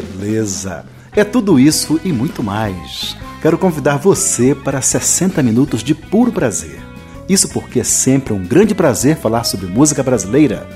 [0.00, 0.84] Beleza!
[1.14, 3.16] É tudo isso e muito mais.
[3.40, 6.82] Quero convidar você para 60 minutos de puro prazer.
[7.28, 10.66] Isso porque é sempre um grande prazer falar sobre música brasileira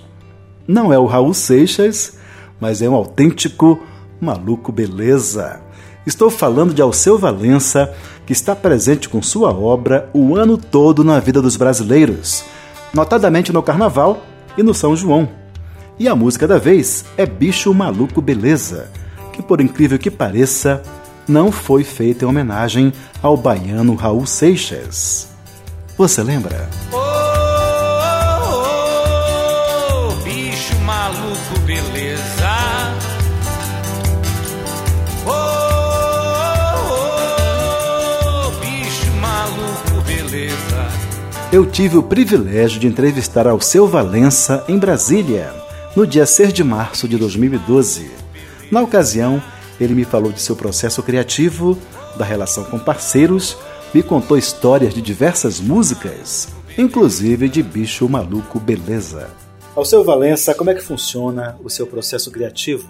[0.67, 2.19] Não é o Raul Seixas,
[2.61, 3.81] mas é um autêntico
[4.21, 5.61] maluco beleza.
[6.07, 7.95] Estou falando de Alceu Valença,
[8.27, 12.45] que está presente com sua obra o ano todo na vida dos brasileiros,
[12.93, 14.23] notadamente no Carnaval
[14.59, 15.29] e no São João.
[15.99, 18.91] E a música da vez é Bicho Maluco Beleza,
[19.33, 20.83] que por incrível que pareça,
[21.27, 22.93] não foi feita em homenagem
[23.23, 25.29] ao baiano Raul Seixas.
[25.97, 26.69] Você lembra?
[41.59, 45.53] Eu tive o privilégio de entrevistar Alceu Valença em Brasília,
[45.97, 48.09] no dia 6 de março de 2012.
[48.71, 49.43] Na ocasião,
[49.81, 51.77] ele me falou de seu processo criativo,
[52.17, 53.59] da relação com parceiros,
[53.93, 56.47] me contou histórias de diversas músicas,
[56.79, 59.29] inclusive de Bicho Maluco Beleza.
[59.75, 62.89] Alceu Valença, como é que funciona o seu processo criativo?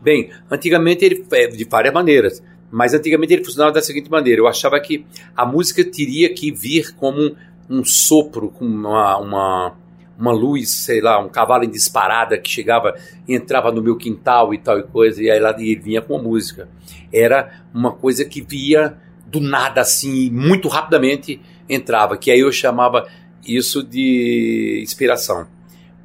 [0.00, 4.48] Bem, antigamente ele é de várias maneiras, mas antigamente ele funcionava da seguinte maneira: eu
[4.48, 5.04] achava que
[5.36, 7.36] a música teria que vir como
[7.68, 9.76] um sopro com uma, uma,
[10.18, 12.94] uma luz, sei lá, um cavalo em disparada que chegava
[13.26, 16.16] e entrava no meu quintal e tal e coisa, e aí lá ele vinha com
[16.16, 16.68] a música.
[17.12, 23.08] Era uma coisa que via do nada assim, muito rapidamente entrava, que aí eu chamava
[23.46, 25.46] isso de inspiração.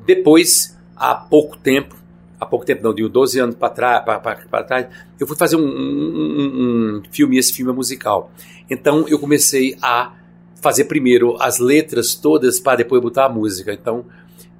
[0.05, 1.95] Depois, há pouco tempo,
[2.39, 4.87] há pouco tempo não, de 12 anos para trás,
[5.19, 8.31] eu fui fazer um, um, um filme, esse filme é musical.
[8.69, 10.13] Então eu comecei a
[10.61, 13.73] fazer primeiro as letras todas para depois botar a música.
[13.73, 14.05] Então,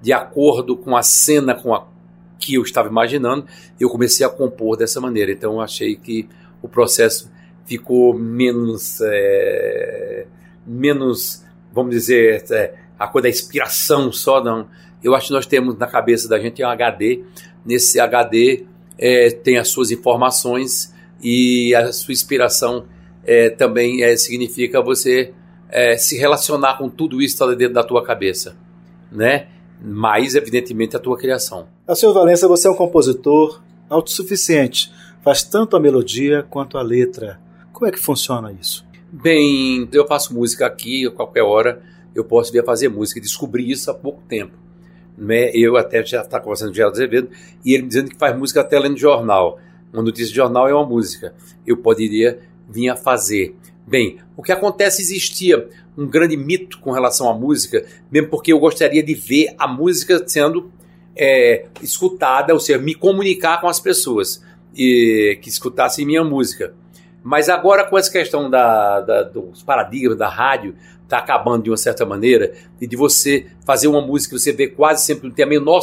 [0.02, 1.88] de acordo com a cena com a
[2.40, 3.46] que eu estava imaginando,
[3.80, 5.32] eu comecei a compor dessa maneira.
[5.32, 6.28] Então, eu achei que
[6.62, 7.30] o processo
[7.66, 10.26] ficou menos, é,
[10.66, 11.44] menos,
[11.74, 14.68] vamos dizer, é, a coisa da inspiração só não.
[15.04, 17.24] Eu acho que nós temos na cabeça da gente um HD.
[17.66, 18.66] Nesse HD
[18.98, 22.86] é, tem as suas informações e a sua inspiração
[23.26, 25.34] é, também é, significa você
[25.70, 28.56] é, se relacionar com tudo isso está dentro da tua cabeça,
[29.12, 29.48] né?
[29.82, 31.68] Mas, evidentemente, a tua criação.
[31.88, 34.92] A senhor Valença, você é um compositor autossuficiente.
[35.24, 37.40] Faz tanto a melodia quanto a letra.
[37.72, 38.86] Como é que funciona isso?
[39.12, 41.82] Bem, eu faço música aqui, a qualquer hora
[42.14, 43.22] eu posso vir a fazer música.
[43.22, 44.54] Descobri isso há pouco tempo.
[45.18, 45.52] Né?
[45.54, 47.30] Eu até já estava conversando com o Geraldo Azevedo
[47.66, 49.60] e ele me dizendo que faz música até lendo jornal.
[49.92, 51.34] Uma notícia de jornal é uma música.
[51.66, 53.56] Eu poderia vir a fazer.
[53.90, 58.60] Bem, o que acontece existia um grande mito com relação à música, mesmo porque eu
[58.60, 60.72] gostaria de ver a música sendo
[61.16, 64.44] é, escutada, ou seja, me comunicar com as pessoas.
[64.76, 66.76] e, que escutassem minha música.
[67.24, 71.78] Mas agora com essa questão da, da, dos paradigmas da rádio, está acabando de uma
[71.78, 75.46] certa maneira, e de você fazer uma música que você vê quase sempre não tem
[75.46, 75.82] a menor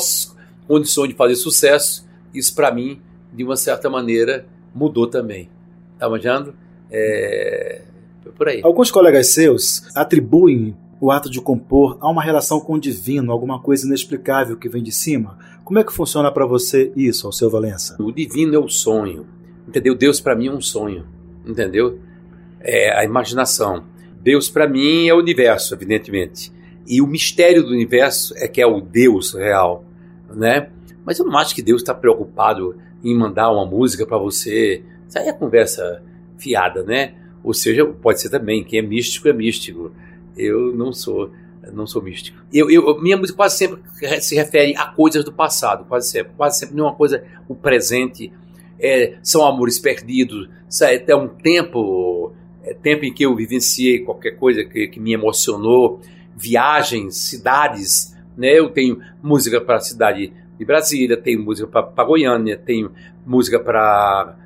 [0.69, 5.51] condição de fazer sucesso, isso para mim, de uma certa maneira, mudou também.
[5.99, 6.55] Tá manjando?
[6.89, 7.83] É...
[8.33, 8.61] por aí.
[8.63, 13.61] Alguns colegas seus atribuem o ato de compor a uma relação com o divino, alguma
[13.61, 15.39] coisa inexplicável que vem de cima.
[15.65, 17.97] Como é que funciona para você isso, ao seu Valença?
[18.01, 19.27] O divino é o sonho,
[19.69, 19.95] entendeu?
[19.95, 21.07] Deus para mim é um sonho,
[21.45, 21.99] entendeu?
[22.61, 23.85] É a imaginação.
[24.21, 26.53] Deus para mim é o universo, evidentemente.
[26.87, 29.85] E o mistério do universo é que é o Deus real,
[30.35, 30.71] né?
[31.05, 34.83] Mas eu não acho que Deus está preocupado em mandar uma música para você.
[35.07, 36.03] Isso aí é conversa
[36.39, 37.15] fiada, né?
[37.47, 39.93] Ou seja, pode ser também, quem é místico é místico.
[40.37, 41.31] Eu não sou,
[41.73, 42.37] não sou místico.
[42.53, 43.81] Eu, eu, minha música quase sempre
[44.21, 46.33] se refere a coisas do passado, quase sempre.
[46.37, 48.33] Quase sempre não é uma coisa, o presente.
[48.81, 50.51] É, são amores perdidos,
[50.83, 52.35] é um tempo,
[52.65, 56.01] é tempo em que eu vivenciei qualquer coisa que, que me emocionou,
[56.37, 58.59] viagens, cidades, né?
[58.59, 62.91] Eu tenho música para a cidade de Brasília, tenho música para Goiânia, tenho
[63.25, 64.37] música para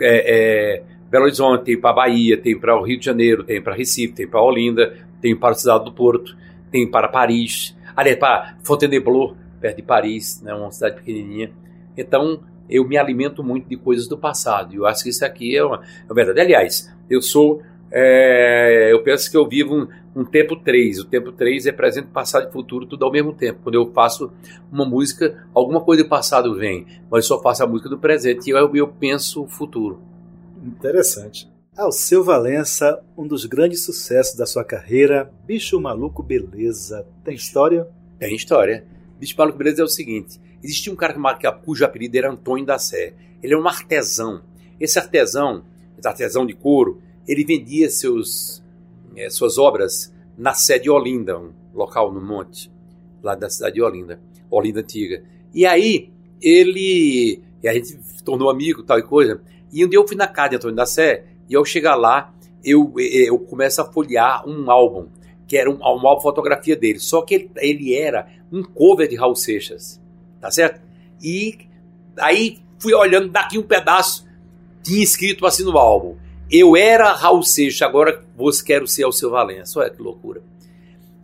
[0.00, 3.74] é, é, Belo Horizonte, tenho para Bahia, tenho para o Rio de Janeiro, tenho para
[3.74, 6.34] Recife, tenho para Olinda, tenho para a cidade do Porto,
[6.70, 11.52] tenho para Paris, aliás, para Fontainebleau, perto de Paris, né, uma cidade pequenininha.
[11.98, 14.72] Então, eu me alimento muito de coisas do passado.
[14.72, 16.40] E eu acho que isso aqui é uma, é verdade.
[16.40, 17.60] Aliás, eu sou.
[17.90, 21.00] É, eu penso que eu vivo um, um tempo 3.
[21.00, 23.60] O tempo 3 é presente, passado e futuro, tudo ao mesmo tempo.
[23.62, 24.32] Quando eu faço
[24.72, 28.48] uma música, alguma coisa do passado vem, mas eu só faço a música do presente
[28.48, 30.10] e eu, eu penso o futuro.
[30.62, 31.50] Interessante.
[31.76, 37.06] Alceu Valença, um dos grandes sucessos da sua carreira, Bicho Maluco Beleza.
[37.24, 37.88] Tem história?
[38.18, 38.86] Tem história.
[39.18, 41.14] Bicho Maluco Beleza é o seguinte: existia um cara
[41.64, 43.14] cujo apelido era Antônio da Sé.
[43.42, 44.42] Ele era um artesão.
[44.78, 45.64] Esse artesão,
[45.98, 48.62] esse artesão de couro, ele vendia seus,
[49.16, 52.70] é, suas obras na sede de Olinda, um local no monte,
[53.22, 54.20] lá da cidade de Olinda,
[54.50, 55.24] Olinda Antiga.
[55.54, 56.10] E aí,
[56.40, 57.42] ele.
[57.62, 59.40] E a gente tornou amigo, tal e coisa.
[59.72, 62.32] E um dia eu fui na casa de Antônio da Sé, e ao chegar lá,
[62.64, 65.08] eu, eu começo a folhear um álbum,
[65.48, 66.98] que era um, um álbum fotografia dele.
[66.98, 70.00] Só que ele, ele era um cover de Raul Seixas,
[70.40, 70.80] tá certo?
[71.20, 71.58] E
[72.18, 74.26] aí fui olhando daqui um pedaço,
[74.82, 76.16] tinha escrito assim no álbum.
[76.50, 79.80] Eu era Raul Seixas, agora você quero ser o seu Valença.
[79.80, 80.42] Olha que loucura.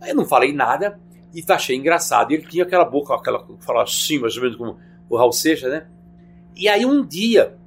[0.01, 0.99] Aí eu não falei nada
[1.33, 2.31] e achei engraçado.
[2.31, 5.85] Ele tinha aquela boca, aquela falava assim, mais ou menos como o Raul Seixas, né?
[6.55, 7.58] E aí um dia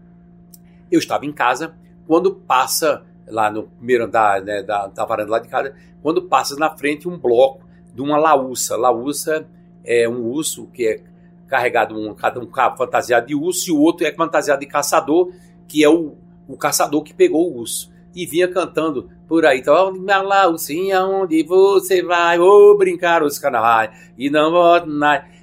[0.93, 1.75] eu estava em casa,
[2.07, 6.55] quando passa lá no primeiro andar né, da, da varanda lá de casa, quando passa
[6.57, 8.77] na frente um bloco de uma laúça.
[8.77, 9.47] Laúça
[9.85, 11.01] é um urso que é
[11.49, 15.33] carregado, um, cada um fantasiado de urso, e o outro é fantasiado de caçador,
[15.67, 16.15] que é o,
[16.47, 17.91] o caçador que pegou o urso.
[18.15, 23.91] E vinha cantando por aí, então, minha laúcinha, onde você vai, vou brincar os canais,
[24.19, 24.83] e não vou...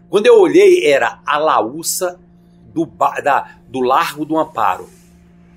[0.09, 2.19] Quando eu olhei, era a laúça
[2.73, 2.85] do,
[3.23, 4.98] da, do Largo do Amparo.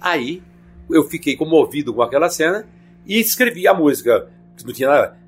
[0.03, 0.43] Aí
[0.91, 2.69] eu fiquei comovido com aquela cena
[3.07, 5.19] e escrevi a música, que não tinha nada,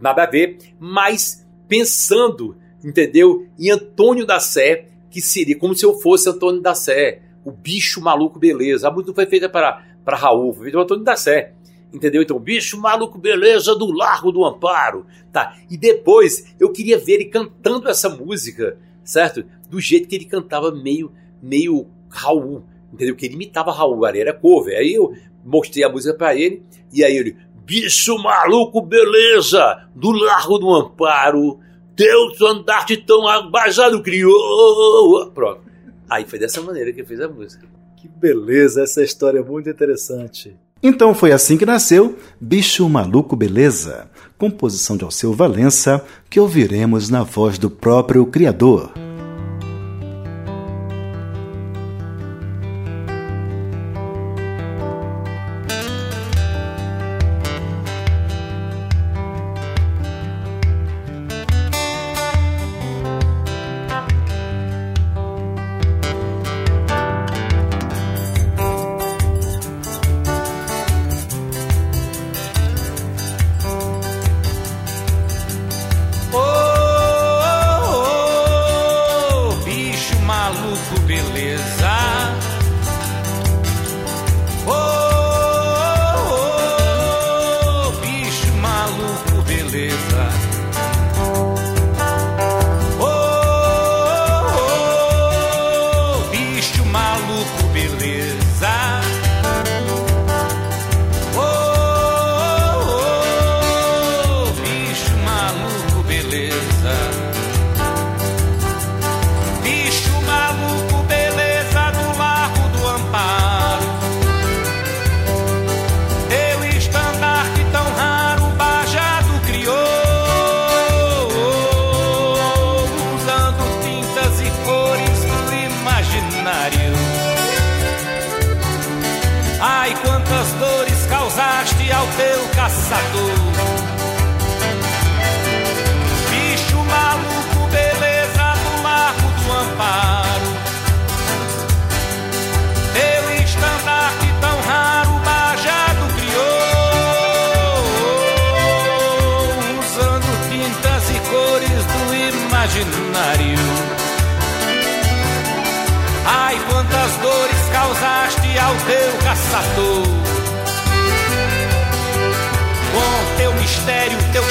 [0.00, 5.98] nada a ver, mas pensando, entendeu, em Antônio da Sé, que seria como se eu
[5.98, 8.88] fosse Antônio da Sé, o bicho maluco beleza.
[8.88, 11.52] A música foi feita para, para Raul, foi feita para Antônio da Sé.
[11.92, 12.22] Entendeu?
[12.22, 15.06] Então, bicho maluco beleza do Largo do Amparo.
[15.32, 15.56] Tá.
[15.68, 19.44] E depois eu queria ver ele cantando essa música, certo?
[19.68, 21.10] Do jeito que ele cantava meio
[21.42, 23.16] meio Raul entendeu?
[23.16, 24.76] Que ele imitava Raul Areia, era cover.
[24.76, 25.12] Aí eu
[25.44, 31.58] mostrei a música para ele, e aí ele, bicho maluco, beleza, do Largo do Amparo,
[31.94, 35.30] Deus andarte tão abajado criou.
[35.32, 35.60] Pronto.
[36.08, 37.66] Aí foi dessa maneira que ele fez a música.
[37.96, 40.56] Que beleza, essa história é muito interessante.
[40.82, 47.22] Então foi assim que nasceu Bicho Maluco Beleza, composição de Alceu Valença, que ouviremos na
[47.22, 48.90] voz do próprio criador.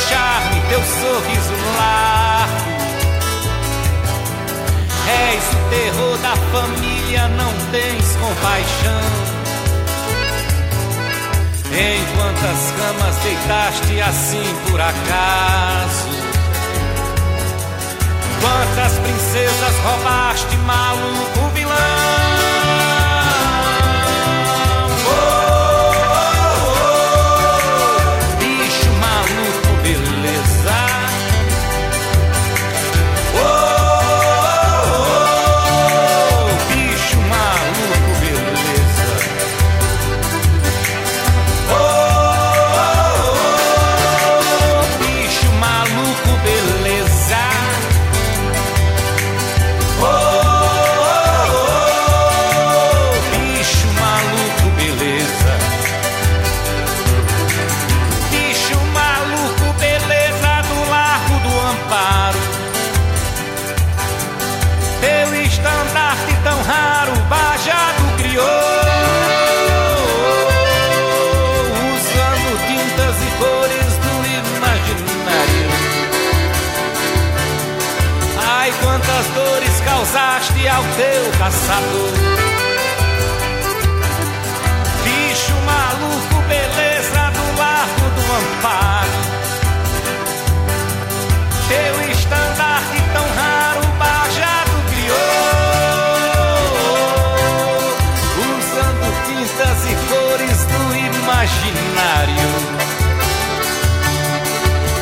[0.09, 2.69] Charme, teu sorriso largo.
[5.07, 9.39] És o terror da família, não tens compaixão.
[11.71, 16.09] Em quantas camas deitaste assim por acaso?
[18.41, 22.88] Quantas princesas roubaste, maluco vilão?
[81.79, 82.13] Caçador.
[85.03, 89.19] Bicho maluco, beleza do largo do amparo.
[91.67, 95.19] Teu estandarte tão raro, bajado criou.
[98.57, 102.49] Usando tintas e cores do imaginário.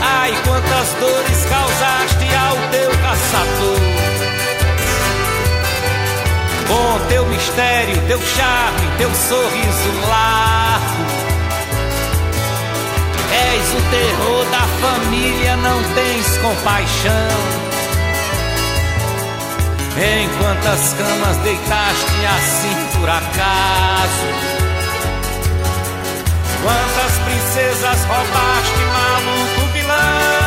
[0.02, 3.87] Ai, quantas dores causaste ao teu caçador
[7.10, 11.28] teu mistério, teu charme, teu sorriso largo.
[13.32, 17.68] És o terror da família, não tens compaixão.
[20.00, 24.58] Em quantas camas deitaste assim por acaso?
[26.62, 30.47] Quantas princesas roubaste, maluco vilão?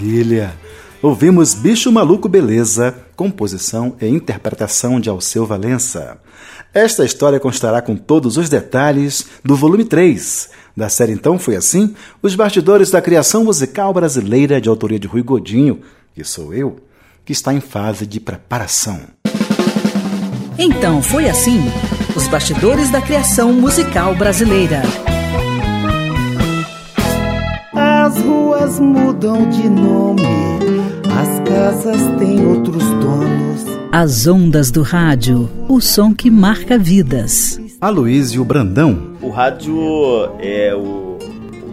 [0.00, 0.56] Maravilha!
[1.02, 6.16] Ouvimos Bicho Maluco Beleza, composição e interpretação de Alceu Valença.
[6.72, 11.94] Esta história constará com todos os detalhes do volume 3 da série Então Foi Assim,
[12.22, 15.80] os bastidores da criação musical brasileira de autoria de Rui Godinho,
[16.14, 16.76] que sou eu,
[17.22, 19.00] que está em fase de preparação.
[20.58, 21.60] Então Foi Assim,
[22.16, 24.80] os bastidores da criação musical brasileira.
[28.10, 30.24] As ruas mudam de nome,
[31.16, 33.64] as casas têm outros donos.
[33.92, 37.60] As ondas do rádio, o som que marca vidas.
[37.80, 39.12] Aloísio Brandão.
[39.22, 39.78] O rádio
[40.40, 41.18] é o,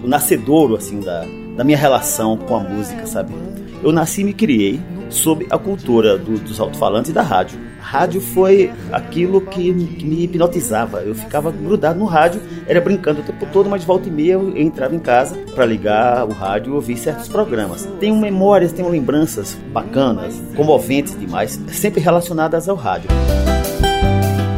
[0.04, 1.26] o nascedouro assim da,
[1.56, 3.34] da minha relação com a música, sabe?
[3.82, 4.80] Eu nasci e me criei
[5.10, 10.24] sob a cultura do, dos alto-falantes e da rádio rádio foi aquilo que, que, me
[10.24, 11.00] hipnotizava.
[11.00, 14.34] Eu ficava grudado no rádio, era brincando o tempo todo, mas de volta e meia
[14.34, 17.88] eu, entrava em casa para ligar o rádio e ouvir certos programas.
[17.98, 23.10] Tenho memórias, tenho lembranças bacanas, comoventes demais, sempre relacionadas ao rádio.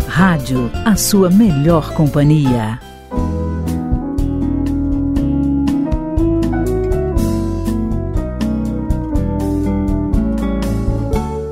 [0.08, 2.80] Rádio, a sua melhor companhia.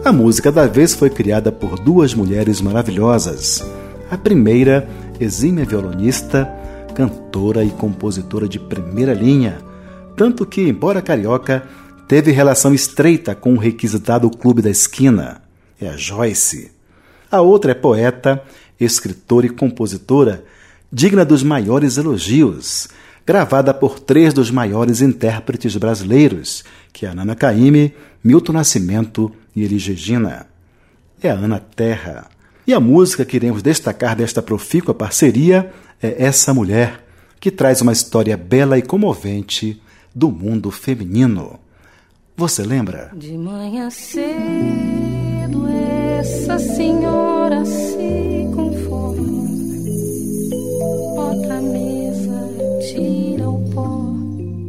[0.07, 3.61] A música da vez foi criada por duas mulheres maravilhosas.
[4.09, 4.87] A primeira,
[5.19, 6.49] exímia violonista,
[6.95, 9.57] cantora e compositora de primeira linha,
[10.15, 11.67] tanto que, embora carioca,
[12.07, 15.41] teve relação estreita com o requisitado Clube da Esquina.
[15.77, 16.71] É a Joyce.
[17.29, 18.41] A outra é poeta,
[18.79, 20.45] escritora e compositora,
[20.89, 22.87] digna dos maiores elogios,
[23.25, 29.63] gravada por três dos maiores intérpretes brasileiros, que é a Nana Caymmi, Milton Nascimento e
[29.63, 30.45] Elis Regina.
[31.21, 32.27] É a Ana Terra.
[32.67, 37.03] E a música que iremos destacar desta profícua parceria é Essa Mulher,
[37.39, 39.81] que traz uma história bela e comovente
[40.13, 41.59] do mundo feminino.
[42.35, 43.09] Você lembra?
[43.15, 45.67] De manhã cedo,
[46.19, 49.47] essa senhora se conforma,
[51.15, 52.49] bota a mesa,
[52.93, 54.13] tira o pó.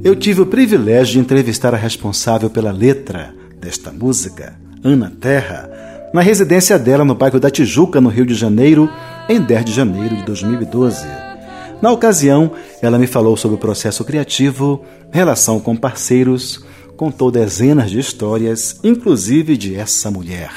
[0.02, 5.68] Eu tive o privilégio de entrevistar a responsável pela letra desta música, Ana Terra,
[6.14, 8.88] na residência dela no bairro da Tijuca, no Rio de Janeiro,
[9.28, 11.06] em 10 de janeiro de 2012.
[11.82, 16.64] Na ocasião, ela me falou sobre o processo criativo, relação com parceiros,
[16.96, 20.50] contou dezenas de histórias, inclusive de essa mulher.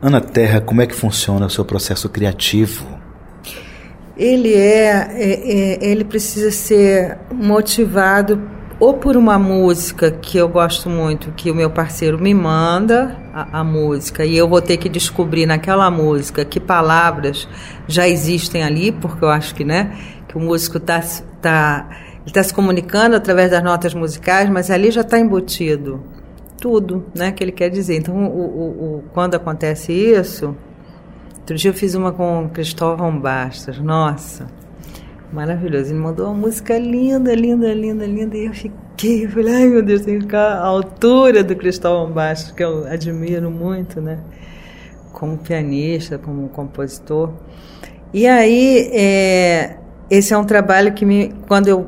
[0.00, 2.86] Ana Terra, como é que funciona o seu processo criativo?
[4.16, 10.88] Ele é, é, é ele precisa ser motivado ou por uma música que eu gosto
[10.88, 14.88] muito, que o meu parceiro me manda a, a, música e eu vou ter que
[14.88, 17.48] descobrir naquela música que palavras
[17.88, 19.96] já existem ali, porque eu acho que, né,
[20.28, 21.00] que o músico está
[21.42, 21.88] tá,
[22.22, 26.00] ele tá se comunicando através das notas musicais, mas ali já está embutido
[26.60, 27.96] tudo, né, que ele quer dizer.
[27.96, 30.56] Então, o, o, o, quando acontece isso,
[31.40, 34.46] outro dia eu fiz uma com Cristóvão Bastos, nossa,
[35.32, 35.90] maravilhoso.
[35.90, 38.36] Ele mandou uma música linda, linda, linda, linda.
[38.36, 42.12] E eu fiquei, eu falei, ai meu Deus, tem que ficar à altura do Cristóvão
[42.12, 44.18] Bastos, que eu admiro muito, né?
[45.12, 47.32] Como pianista, como compositor.
[48.12, 49.76] E aí, é,
[50.10, 51.34] esse é um trabalho que me.
[51.46, 51.86] Quando eu.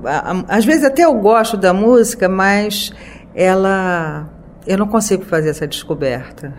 [0.49, 2.93] Às vezes até eu gosto da música, mas
[3.35, 4.29] ela.
[4.67, 6.53] Eu não consigo fazer essa descoberta.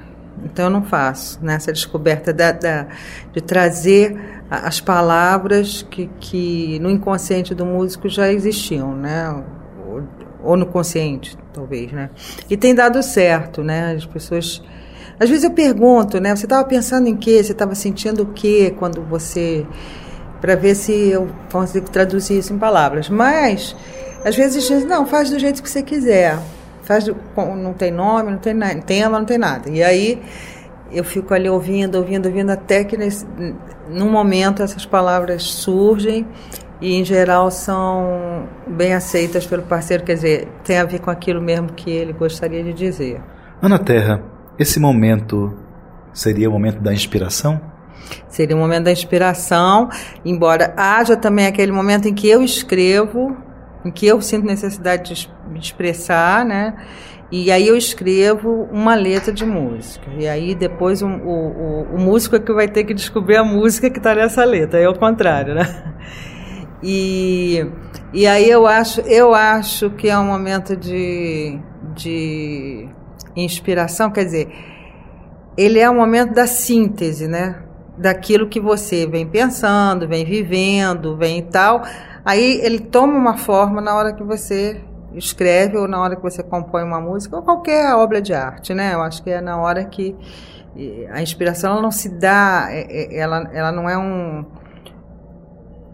[0.44, 2.88] Então eu não faço né, descoberta da, da,
[3.32, 9.44] de trazer as palavras que, que no inconsciente do músico já existiam, né?
[9.88, 10.04] Ou,
[10.44, 12.10] ou no consciente, talvez, né?
[12.50, 13.94] E tem dado certo, né?
[13.96, 14.62] As pessoas
[15.18, 16.36] às vezes eu pergunto, né?
[16.36, 17.42] Você estava pensando em quê?
[17.42, 19.66] Você estava sentindo o quê quando você
[20.42, 23.08] para ver se eu consigo traduzir isso em palavras.
[23.08, 23.76] Mas
[24.26, 26.38] às vezes diz, não, faz do jeito que você quiser.
[26.82, 27.16] Faz do,
[27.56, 29.70] não tem nome, não tem nada, tema, não tem nada.
[29.70, 30.22] E aí
[30.92, 33.26] eu fico ali ouvindo, ouvindo, ouvindo, até que nesse,
[33.92, 36.26] num momento essas palavras surgem
[36.80, 41.42] e em geral são bem aceitas pelo parceiro, quer dizer, tem a ver com aquilo
[41.42, 43.22] mesmo que ele gostaria de dizer.
[43.62, 44.24] Ana Terra,
[44.58, 45.54] esse momento
[46.12, 47.62] seria o momento da inspiração?
[48.28, 49.90] Seria o momento da inspiração,
[50.26, 53.38] embora haja também aquele momento em que eu escrevo,
[53.86, 56.76] em que eu sinto necessidade de me expressar, né?
[57.32, 60.12] E aí eu escrevo uma letra de música.
[60.18, 63.90] E aí depois o, o, o, músico é que vai ter que descobrir a música
[63.90, 64.80] que está nessa letra.
[64.80, 65.96] É o contrário, né?
[66.84, 67.64] E,
[68.12, 71.60] e aí eu acho, eu acho que é um momento de,
[71.96, 72.90] de
[73.36, 74.52] inspiração, quer dizer,
[75.56, 77.64] ele é um momento da síntese, né?
[77.98, 81.84] Daquilo que você vem pensando, vem vivendo, vem tal.
[82.26, 84.82] Aí ele toma uma forma na hora que você
[85.16, 88.94] escreve ou na hora que você compõe uma música ou qualquer obra de arte, né?
[88.94, 90.16] Eu acho que é na hora que
[91.12, 94.46] a inspiração ela não se dá, é, é, ela, ela não é um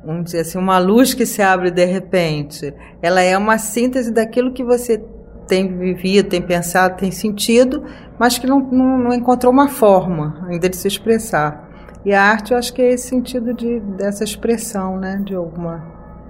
[0.05, 2.73] vamos dizer assim, uma luz que se abre de repente.
[3.01, 5.03] Ela é uma síntese daquilo que você
[5.47, 7.83] tem vivido, tem pensado, tem sentido,
[8.17, 11.67] mas que não, não, não encontrou uma forma ainda de se expressar.
[12.05, 15.83] E a arte, eu acho que é esse sentido de, dessa expressão, né, de alguma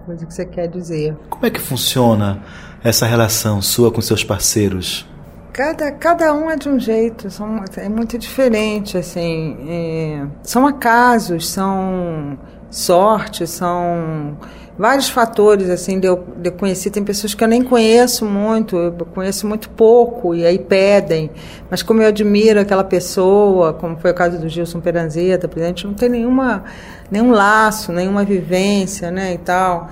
[0.05, 1.15] coisa que você quer dizer.
[1.29, 2.41] Como é que funciona
[2.87, 5.05] essa relação sua com seus parceiros?
[5.51, 9.57] Cada, cada um é de um jeito, são, é muito diferente, assim.
[9.67, 12.37] É, são acasos, são
[12.69, 14.37] sorte, são
[14.77, 16.89] vários fatores, assim, de eu, de eu conhecer.
[16.91, 21.29] Tem pessoas que eu nem conheço muito, eu conheço muito pouco, e aí pedem.
[21.69, 25.93] Mas como eu admiro aquela pessoa, como foi o caso do Gilson Peranzeta, exemplo, não
[25.93, 26.63] tem nenhuma,
[27.11, 29.89] nenhum laço, nenhuma vivência, né, e tal.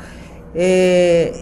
[0.53, 1.34] É,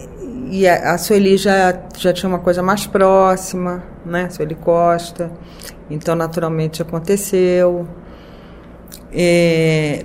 [0.50, 4.28] e a, Sueli já, já tinha uma coisa mais próxima, né?
[4.30, 5.30] Sueli Costa.
[5.88, 7.86] Então, naturalmente, aconteceu.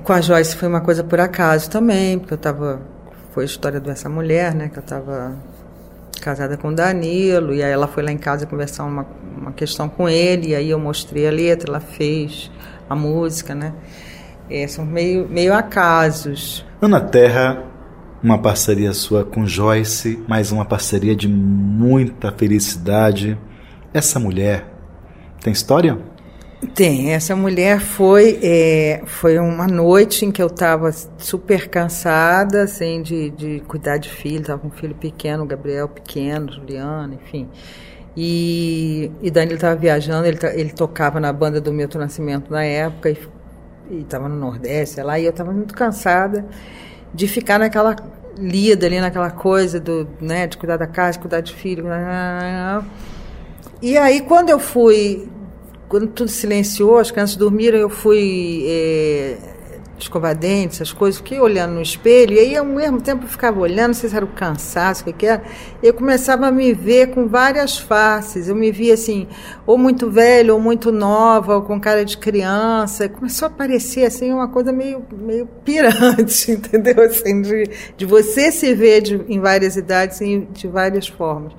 [0.04, 2.82] Com a Joyce foi uma coisa por acaso também, porque eu estava.
[3.32, 4.70] Foi a história dessa mulher, né?
[4.70, 5.36] Que eu estava
[6.22, 9.88] casada com o Danilo, e aí ela foi lá em casa conversar uma, uma questão
[9.88, 12.52] com ele, e aí eu mostrei a letra, ela fez
[12.90, 13.74] a música, né?
[14.50, 16.66] É, são meio, meio acasos.
[16.82, 17.69] Ana Terra
[18.22, 23.38] uma parceria sua com Joyce, mais uma parceria de muita felicidade.
[23.94, 24.66] Essa mulher
[25.42, 25.98] tem história?
[26.76, 27.14] Tem.
[27.14, 33.30] Essa mulher foi é, foi uma noite em que eu estava super cansada, assim, de,
[33.32, 34.42] de cuidar de filho.
[34.42, 37.48] Estava com um filho pequeno, Gabriel pequeno, Juliana, enfim.
[38.18, 43.10] E, e Dani estava viajando, ele, ele tocava na banda do Milton Nascimento na época
[43.12, 43.18] e
[43.90, 46.46] e estava no Nordeste, sei lá, e eu estava muito cansada
[47.14, 47.96] de ficar naquela
[48.38, 51.86] lida ali, naquela coisa do, né, de cuidar da casa, cuidar de filho.
[53.82, 55.28] E aí, quando eu fui,
[55.88, 59.38] quando tudo silenciou, as crianças dormiram, eu fui é,
[60.04, 63.60] escovar dentes, essas coisas, fiquei olhando no espelho, e aí ao mesmo tempo eu ficava
[63.60, 65.44] olhando, não sei se era o cansaço, o que, era,
[65.82, 69.28] eu começava a me ver com várias faces, eu me via assim,
[69.66, 74.32] ou muito velho, ou muito nova, ou com cara de criança, começou a aparecer assim
[74.32, 77.04] uma coisa meio, meio pirante, entendeu?
[77.04, 81.54] Assim, de, de você se ver de, em várias idades e de várias formas.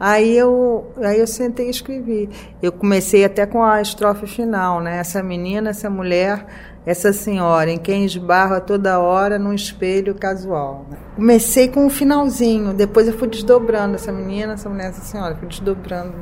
[0.00, 2.30] Aí eu, aí eu sentei e escrevi.
[2.62, 4.98] Eu comecei até com a estrofe final, né?
[4.98, 6.46] Essa menina, essa mulher
[6.86, 10.86] essa senhora em quem esbarra toda hora num espelho casual.
[10.90, 10.96] Né?
[11.16, 15.48] Comecei com o finalzinho, depois eu fui desdobrando essa menina, essa mulher, essa senhora, fui
[15.48, 16.14] desdobrando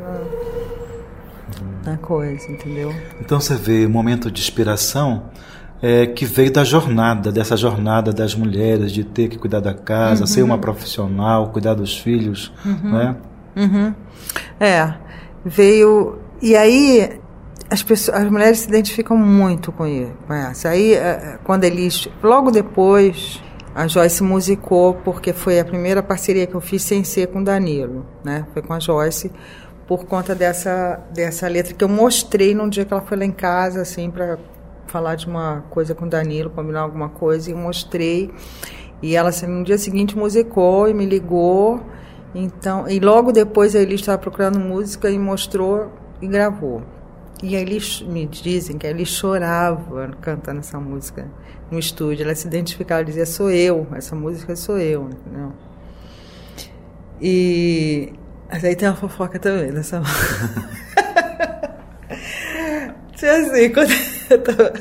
[1.84, 2.92] na, na coisa, entendeu?
[3.20, 5.30] Então você vê um momento de inspiração
[5.80, 10.22] é, que veio da jornada, dessa jornada das mulheres, de ter que cuidar da casa,
[10.22, 10.26] uhum.
[10.26, 12.92] ser uma profissional, cuidar dos filhos, uhum.
[12.92, 13.16] né?
[13.54, 13.94] Uhum.
[14.58, 14.94] É,
[15.44, 16.18] veio.
[16.42, 17.20] E aí
[17.70, 20.12] as, pessoas, as mulheres se identificam muito com isso.
[20.68, 22.08] Aí, é, é, quando eles.
[22.22, 23.42] Logo depois,
[23.74, 28.06] a Joyce musicou, porque foi a primeira parceria que eu fiz sem ser com Danilo.
[28.24, 28.46] Né?
[28.52, 29.32] Foi com a Joyce,
[29.86, 33.32] por conta dessa, dessa letra que eu mostrei num dia que ela foi lá em
[33.32, 34.38] casa, assim, para
[34.86, 38.30] falar de uma coisa com Danilo, combinar alguma coisa, e eu mostrei.
[39.02, 41.80] E ela, assim, no dia seguinte, musicou e me ligou.
[42.34, 46.95] Então, e logo depois a Elis estava procurando música e mostrou e gravou.
[47.42, 51.30] E aí eles me dizem que ele chorava cantando essa música
[51.70, 52.24] no estúdio.
[52.24, 55.52] Ela se identificava, ela dizia, sou eu, essa música sou eu, entendeu?
[57.20, 58.12] E
[58.50, 60.00] mas aí tem uma fofoca também nessa
[63.22, 63.90] assim, quando
[64.30, 64.72] eu tava,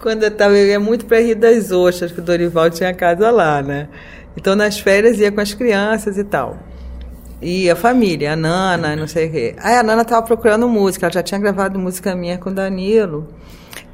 [0.00, 3.30] quando eu tava, eu ia muito para Rio das Ostras, que o Dorival tinha casa
[3.30, 3.88] lá, né?
[4.36, 6.58] Então nas férias ia com as crianças e tal.
[7.42, 9.56] E a família, a Nana, não sei o quê.
[9.58, 13.26] Aí a Nana estava procurando música, ela já tinha gravado música minha com o Danilo.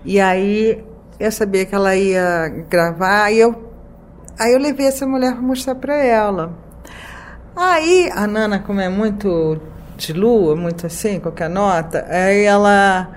[0.04, 0.84] E aí
[1.18, 3.72] eu sabia que ela ia gravar, aí eu,
[4.38, 6.52] aí eu levei essa mulher para mostrar para ela.
[7.56, 9.58] Aí a Nana, como é muito
[9.96, 13.08] de lua, muito assim, qualquer nota, aí ela.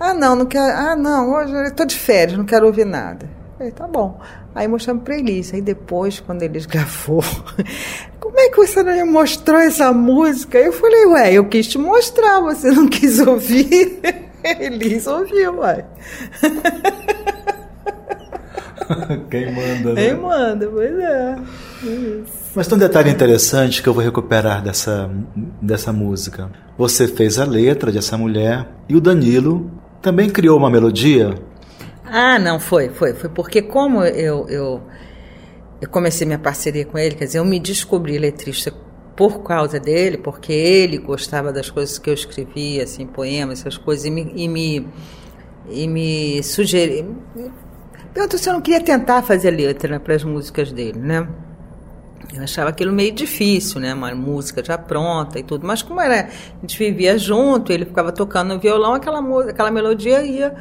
[0.00, 0.76] Ah, não, não quero.
[0.76, 3.35] Ah, não, hoje eu estou de férias, não quero ouvir nada.
[3.56, 4.20] Falei, tá bom.
[4.54, 5.52] Aí mostramos para eles.
[5.54, 7.24] Aí depois, quando eles gravou,
[8.20, 10.58] como é que você não me mostrou essa música?
[10.58, 13.98] Eu falei, ué, eu quis te mostrar, você não quis ouvir.
[14.44, 15.84] Elis ouviu, ué.
[19.30, 20.06] Quem manda, né?
[20.06, 21.36] Quem manda, pois é.
[21.82, 22.52] Isso.
[22.54, 25.10] Mas tem um detalhe interessante que eu vou recuperar dessa,
[25.60, 26.50] dessa música.
[26.78, 31.34] Você fez a letra dessa mulher e o Danilo também criou uma melodia
[32.06, 33.14] ah, não, foi, foi.
[33.14, 34.82] Foi porque como eu, eu,
[35.80, 38.72] eu comecei minha parceria com ele, quer dizer, eu me descobri letrista
[39.16, 44.04] por causa dele, porque ele gostava das coisas que eu escrevia, assim, poemas, essas coisas,
[44.04, 44.88] e me, e me,
[45.70, 47.06] e me sugeria.
[48.12, 51.26] Perguntou se eu não queria tentar fazer letra para as músicas dele, né?
[52.34, 53.94] Eu achava aquilo meio difícil, né?
[53.94, 55.66] Uma música já pronta e tudo.
[55.66, 60.22] Mas como era, a gente vivia junto, ele ficava tocando no violão, aquela, aquela melodia
[60.22, 60.54] ia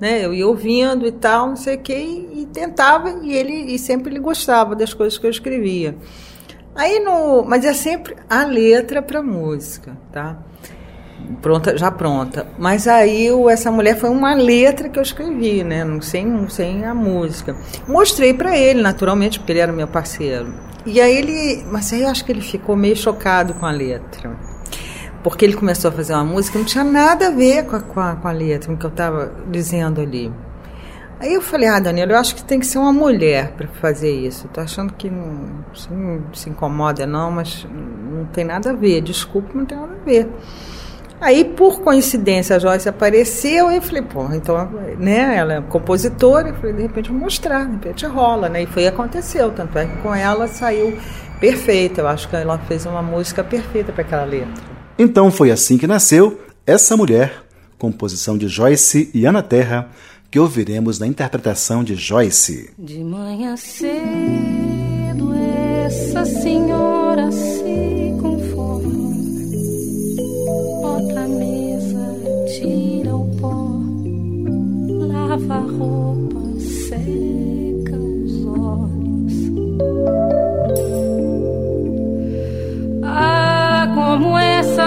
[0.00, 0.24] né?
[0.24, 4.12] Eu ia ouvindo e tal, não sei o que, e, tentava, e ele e sempre
[4.12, 5.96] ele gostava das coisas que eu escrevia.
[6.74, 10.38] Aí no, mas é sempre a letra para música, tá?
[11.40, 12.46] Pronta, já pronta.
[12.58, 15.84] Mas aí o, essa mulher foi uma letra que eu escrevi, né?
[16.02, 17.56] Sem, sem a música.
[17.86, 20.52] Mostrei para ele, naturalmente, porque ele era meu parceiro.
[20.84, 24.53] E aí ele, mas aí eu acho que ele ficou meio chocado com a letra
[25.24, 27.80] porque ele começou a fazer uma música que não tinha nada a ver com a,
[27.80, 30.30] com a, com a letra, com o que eu estava dizendo ali.
[31.18, 34.10] Aí eu falei, ah, Daniela, eu acho que tem que ser uma mulher para fazer
[34.10, 34.46] isso.
[34.46, 39.00] Estou achando que não, não se incomoda não, mas não tem nada a ver.
[39.00, 40.28] Desculpa, não tem nada a ver.
[41.18, 46.50] Aí, por coincidência, a Joyce apareceu e eu falei, pô, então, né, ela é compositora,
[46.50, 48.64] eu falei, de repente vou mostrar, de repente rola, né?
[48.64, 50.98] E foi aconteceu, tanto é que com ela saiu
[51.40, 52.02] perfeita.
[52.02, 54.73] Eu acho que ela fez uma música perfeita para aquela letra.
[54.98, 57.42] Então foi assim que nasceu Essa Mulher,
[57.78, 59.90] composição de Joyce e Ana Terra,
[60.30, 62.70] que ouviremos na interpretação de Joyce.
[62.78, 65.34] De manhã cedo,
[65.84, 69.14] essa senhora se conforma,
[70.80, 72.16] bota a mesa,
[72.56, 73.80] tira o pó,
[75.08, 76.40] lava a roupa,
[76.88, 77.63] seca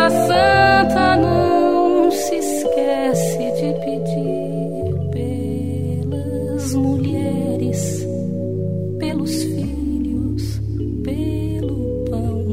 [0.10, 8.08] Santa não se esquece de pedir pelas mulheres,
[9.00, 10.62] pelos filhos,
[11.04, 12.46] pelo pão.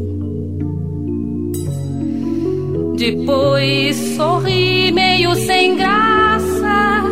[2.96, 7.04] Depois sorri meio sem graça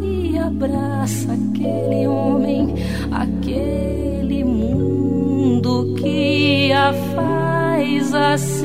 [0.00, 2.74] e abraça aquele homem,
[3.10, 8.63] aquele mundo que a faz assim.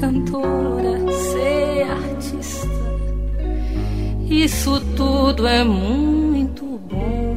[0.00, 2.68] Cantora, ser artista.
[4.28, 7.36] Isso tudo é muito bom.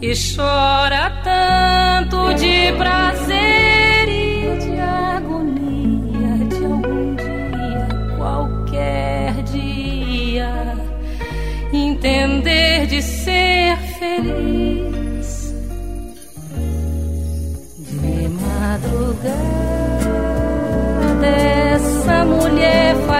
[0.00, 10.76] E chora tanto de prazer e de agonia de algum dia, qualquer dia
[11.72, 13.61] entender de ser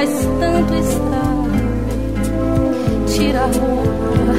[0.02, 1.48] faz tanto estrago.
[3.06, 4.34] Tira a roupa,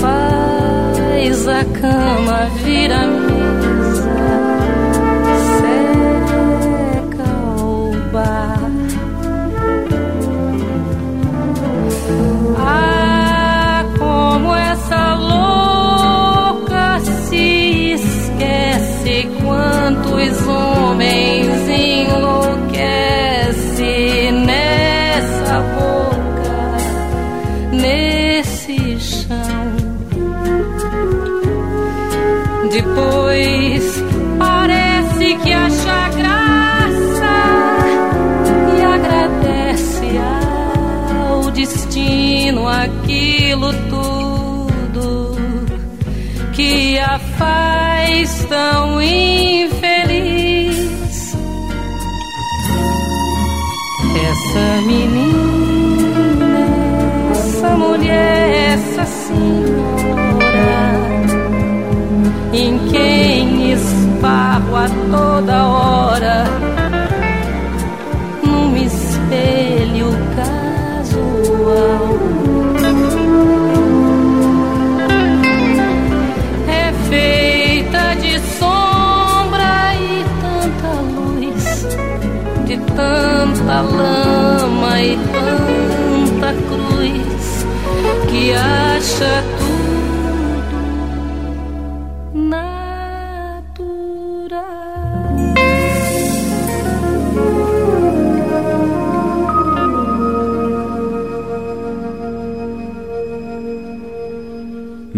[0.00, 4.47] faz a cama, vira a mesa,
[48.48, 50.38] tão infeliz.
[54.30, 56.66] Essa menina,
[57.30, 59.38] essa mulher, essa senhora
[62.52, 65.87] em quem esbarro a toda hora
[83.80, 87.66] lama e tanta cruz
[88.30, 89.78] que acha tudo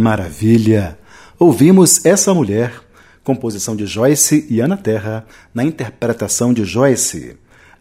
[0.00, 0.98] Maravilha!
[1.38, 2.72] Ouvimos Essa Mulher,
[3.22, 7.36] composição de Joyce e Ana Terra, na interpretação de Joyce.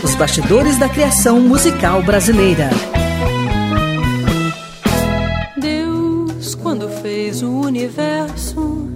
[0.04, 2.69] os bastidores da criação musical brasileira.
[5.58, 8.91] Deus, quando fez o universo,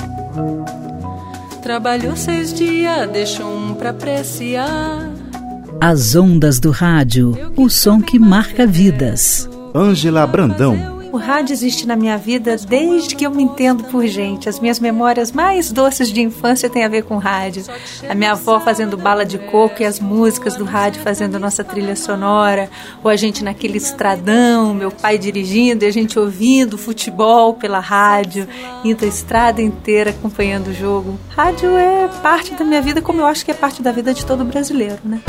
[1.67, 5.12] trabalhou seis dias, deixou um pra apreciar.
[5.82, 9.49] As ondas do rádio, o som que marca vidas.
[9.75, 10.96] Ângela Brandão.
[11.17, 14.47] O rádio existe na minha vida desde que eu me entendo por gente.
[14.47, 17.63] As minhas memórias mais doces de infância têm a ver com rádio.
[18.08, 21.95] A minha avó fazendo bala de coco e as músicas do rádio fazendo nossa trilha
[21.95, 22.69] sonora,
[23.03, 28.47] ou a gente naquele estradão, meu pai dirigindo e a gente ouvindo futebol pela rádio,
[28.86, 31.17] indo a estrada inteira acompanhando o jogo.
[31.30, 34.23] Rádio é parte da minha vida, como eu acho que é parte da vida de
[34.23, 35.19] todo brasileiro, né?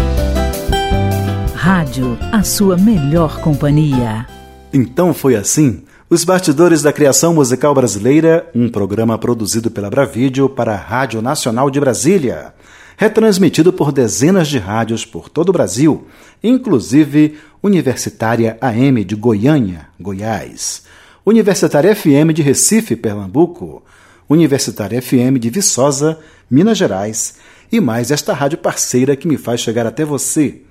[1.54, 4.26] Rádio, a sua melhor companhia.
[4.72, 5.82] Então foi assim.
[6.10, 11.70] Os Bastidores da Criação Musical Brasileira, um programa produzido pela Bravídeo para a Rádio Nacional
[11.70, 12.54] de Brasília,
[12.96, 16.06] retransmitido por dezenas de rádios por todo o Brasil,
[16.42, 20.82] inclusive Universitária AM de Goiânia, Goiás,
[21.24, 23.82] Universitária FM de Recife, Pernambuco,
[24.28, 26.18] Universitária FM de Viçosa,
[26.50, 27.34] Minas Gerais,
[27.70, 30.62] e mais esta rádio parceira que me faz chegar até você.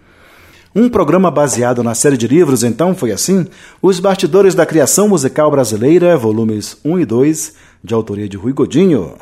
[0.76, 3.48] Um programa baseado na série de livros, então, foi assim:
[3.82, 7.54] Os Bastidores da Criação Musical Brasileira, volumes 1 e 2,
[7.84, 9.14] de autoria de Rui Godinho.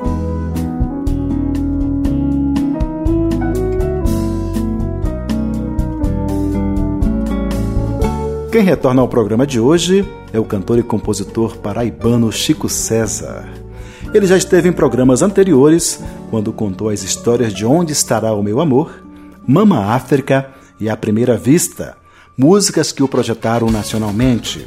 [8.50, 13.46] Quem retorna ao programa de hoje é o cantor e compositor paraibano Chico César.
[14.12, 18.60] Ele já esteve em programas anteriores, quando contou as histórias de Onde Estará o Meu
[18.60, 19.02] Amor,
[19.46, 21.96] Mama África e A Primeira Vista,
[22.36, 24.66] músicas que o projetaram nacionalmente.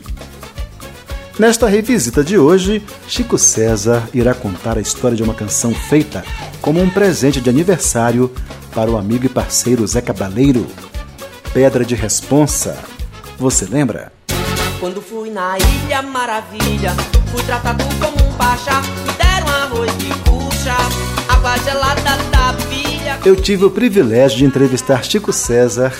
[1.40, 6.24] Nesta revisita de hoje, Chico César irá contar a história de uma canção feita
[6.62, 8.30] como um presente de aniversário
[8.74, 10.68] para o amigo e parceiro Zé Cabaleiro.
[11.54, 12.78] Pedra de Responsa.
[13.38, 14.12] Você lembra?
[14.80, 16.92] Quando fui na Ilha Maravilha,
[17.32, 20.76] fui tratado como um pachá, me deram arroz de cucha,
[21.30, 22.39] água gelada da.
[23.26, 25.94] Eu tive o privilégio de entrevistar Chico César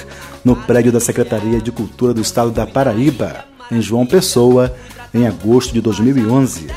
[0.44, 4.74] no prédio da Secretaria de Cultura do Estado da Paraíba, em João Pessoa,
[5.14, 6.68] em agosto de 2011.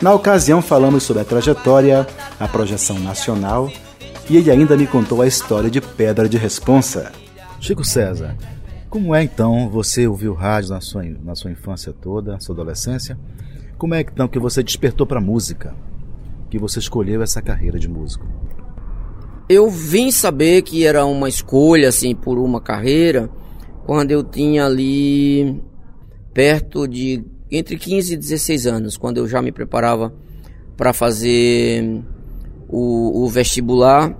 [0.00, 2.06] Na ocasião, falamos sobre a trajetória,
[2.38, 3.70] a projeção nacional
[4.28, 7.12] e ele ainda me contou a história de Pedra de Responsa.
[7.60, 8.36] Chico César,
[8.88, 13.18] como é então você ouviu rádio na sua, na sua infância toda, sua adolescência?
[13.76, 15.74] Como é então que você despertou para a música?
[16.48, 18.26] Que você escolheu essa carreira de músico?
[19.48, 23.28] Eu vim saber que era uma escolha assim por uma carreira
[23.84, 25.62] quando eu tinha ali
[26.32, 30.12] perto de entre 15 e 16 anos, quando eu já me preparava
[30.76, 32.02] para fazer
[32.68, 34.18] o, o, vestibular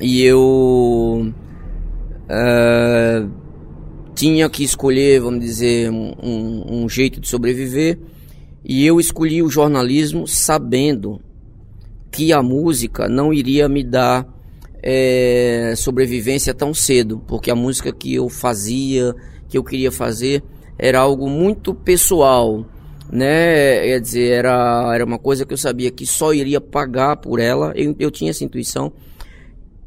[0.00, 1.32] e eu
[2.28, 3.30] uh,
[4.14, 7.98] tinha que escolher, vamos dizer, um, um jeito de sobreviver.
[8.64, 11.20] E eu escolhi o jornalismo sabendo
[12.10, 14.26] que a música não iria me dar
[14.82, 19.14] é, sobrevivência tão cedo, porque a música que eu fazia,
[19.48, 20.42] que eu queria fazer,
[20.78, 22.64] era algo muito pessoal,
[23.10, 23.80] né?
[23.80, 27.72] Quer dizer, era, era uma coisa que eu sabia que só iria pagar por ela,
[27.74, 28.92] eu, eu tinha essa intuição.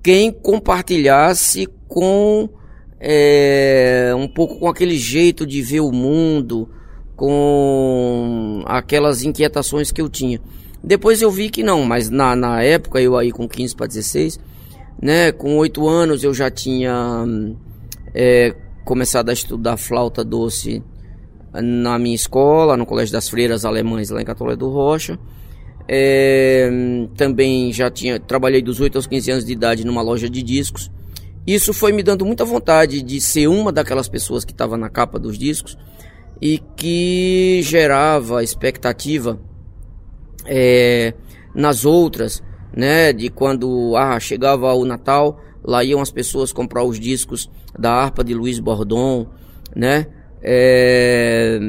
[0.03, 2.49] Quem compartilhasse com
[2.99, 6.69] é, um pouco com aquele jeito de ver o mundo,
[7.15, 10.39] com aquelas inquietações que eu tinha.
[10.83, 14.39] Depois eu vi que não, mas na, na época, eu aí com 15 para 16,
[15.01, 15.31] né?
[15.31, 17.25] Com oito anos eu já tinha
[18.13, 20.83] é, começado a estudar flauta doce
[21.53, 25.19] na minha escola, no Colégio das Freiras Alemães, lá em Catolé do Rocha.
[25.87, 26.69] É,
[27.17, 30.89] também já tinha trabalhei dos 8 aos 15 anos de idade numa loja de discos.
[31.45, 35.17] Isso foi me dando muita vontade de ser uma daquelas pessoas que estava na capa
[35.17, 35.75] dos discos
[36.39, 39.39] e que gerava expectativa
[40.45, 41.13] é,
[41.53, 42.41] nas outras
[42.75, 43.13] né?
[43.13, 48.23] De quando ah, chegava o Natal, lá iam as pessoas comprar os discos da harpa
[48.23, 49.27] de Luiz Bordon,
[49.75, 50.07] né?
[50.43, 51.59] É,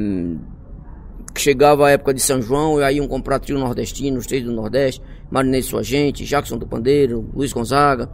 [1.37, 4.53] chegava a época de São João e aí iam comprar trio nordestino, os três do
[4.53, 8.11] Nordeste, Marinês Sua Gente, Jackson do Pandeiro, Luiz Gonzaga,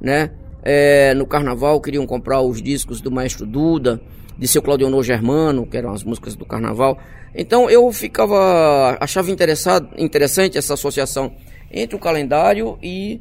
[0.00, 0.30] né?
[0.64, 4.00] É, no carnaval queriam comprar os discos do Maestro Duda,
[4.38, 6.98] de seu Claudionor Germano, que eram as músicas do carnaval.
[7.34, 11.32] Então eu ficava, achava interessado, interessante essa associação
[11.72, 13.20] entre o calendário e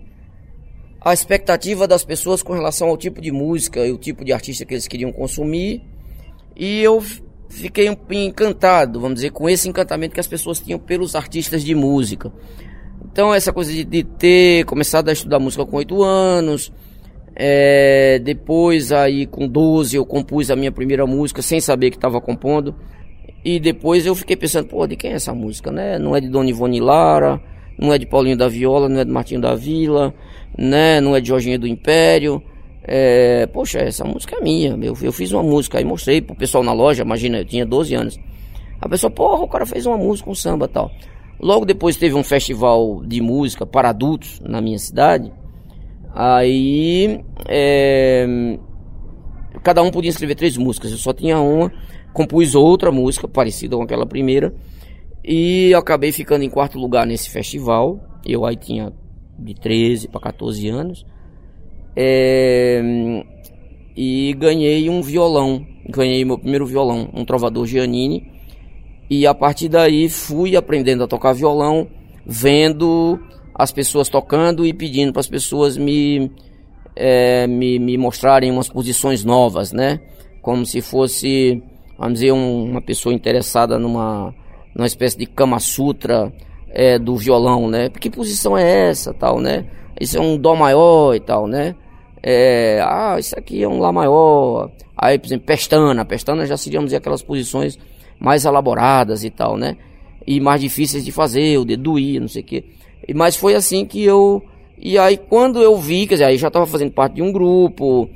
[0.99, 4.65] a expectativa das pessoas com relação ao tipo de música e o tipo de artista
[4.65, 5.81] que eles queriam consumir.
[6.55, 7.01] E eu
[7.49, 12.31] fiquei encantado, vamos dizer, com esse encantamento que as pessoas tinham pelos artistas de música.
[13.11, 16.71] Então, essa coisa de, de ter começado a estudar música com 8 anos,
[17.35, 22.21] é, depois aí com 12 eu compus a minha primeira música sem saber que estava
[22.21, 22.75] compondo.
[23.43, 25.97] E depois eu fiquei pensando, pô, de quem é essa música, né?
[25.97, 27.41] Não é de Dona Ivone Lara,
[27.82, 30.13] não é de Paulinho da Viola, não é de Martinho da Vila,
[30.55, 31.01] né?
[31.01, 32.41] Não é de Jorginho do Império.
[32.84, 34.77] É, poxa, essa música é minha.
[34.79, 37.95] Eu, eu fiz uma música aí, mostrei pro pessoal na loja, imagina, eu tinha 12
[37.95, 38.19] anos.
[38.79, 40.91] A pessoa, porra, o cara fez uma música, um samba tal.
[41.39, 45.34] Logo depois teve um festival de música para adultos na minha cidade.
[46.13, 48.57] Aí é,
[49.63, 50.91] cada um podia escrever três músicas.
[50.91, 51.71] Eu só tinha uma,
[52.13, 54.53] compus outra música parecida com aquela primeira
[55.24, 57.99] e acabei ficando em quarto lugar nesse festival.
[58.26, 58.91] Eu aí tinha
[59.38, 61.05] de 13 para 14 anos.
[61.95, 62.82] É,
[63.95, 65.65] e ganhei um violão.
[65.89, 68.32] Ganhei meu primeiro violão, um trovador Giannini.
[69.09, 71.88] E a partir daí fui aprendendo a tocar violão,
[72.26, 73.19] vendo
[73.53, 76.32] as pessoas tocando e pedindo para as pessoas me,
[76.95, 79.99] é, me, me mostrarem umas posições novas, né?
[80.41, 81.61] Como se fosse,
[81.97, 84.34] vamos dizer, um, uma pessoa interessada numa
[84.76, 86.32] numa espécie de Kama Sutra
[86.69, 87.89] é, do violão, né?
[87.89, 89.65] Que posição é essa, tal, né?
[89.99, 91.76] Isso é um Dó maior e tal, né?
[92.24, 94.69] É, ah, isso aqui é um Lá maior.
[94.97, 96.05] Aí, por exemplo, pestana.
[96.05, 97.78] Pestana já seríamos aquelas posições
[98.19, 99.78] mais elaboradas e tal, né?
[100.26, 102.63] e mais difíceis de fazer, o dedo doía, não sei o quê.
[103.15, 104.43] Mas foi assim que eu.
[104.78, 108.09] E aí quando eu vi, quer dizer, aí já estava fazendo parte de um grupo.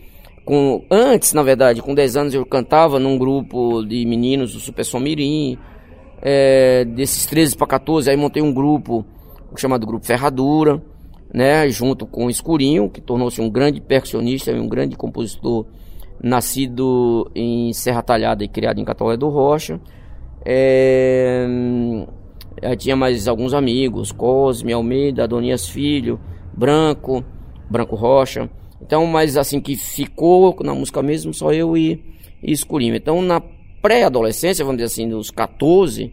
[0.44, 4.86] Com, antes, na verdade, com 10 anos eu cantava num grupo de meninos do Super
[4.86, 5.58] Somirim.
[6.28, 9.06] É, desses 13 para 14, aí montei um grupo
[9.56, 10.82] chamado Grupo Ferradura,
[11.32, 15.68] né, junto com o Escurinho, que tornou-se um grande percussionista e um grande compositor,
[16.20, 19.80] nascido em Serra Talhada e criado em Catolé do Rocha.
[20.44, 21.46] É,
[22.64, 26.20] aí tinha mais alguns amigos, Cosme, Almeida, Adonias Filho,
[26.52, 27.24] Branco,
[27.70, 28.50] Branco Rocha.
[28.82, 32.04] Então, mas assim que ficou na música mesmo, só eu e,
[32.42, 32.96] e Escurinho.
[32.96, 33.40] Então, na
[33.86, 36.12] pré-adolescência, vamos dizer assim, dos 14,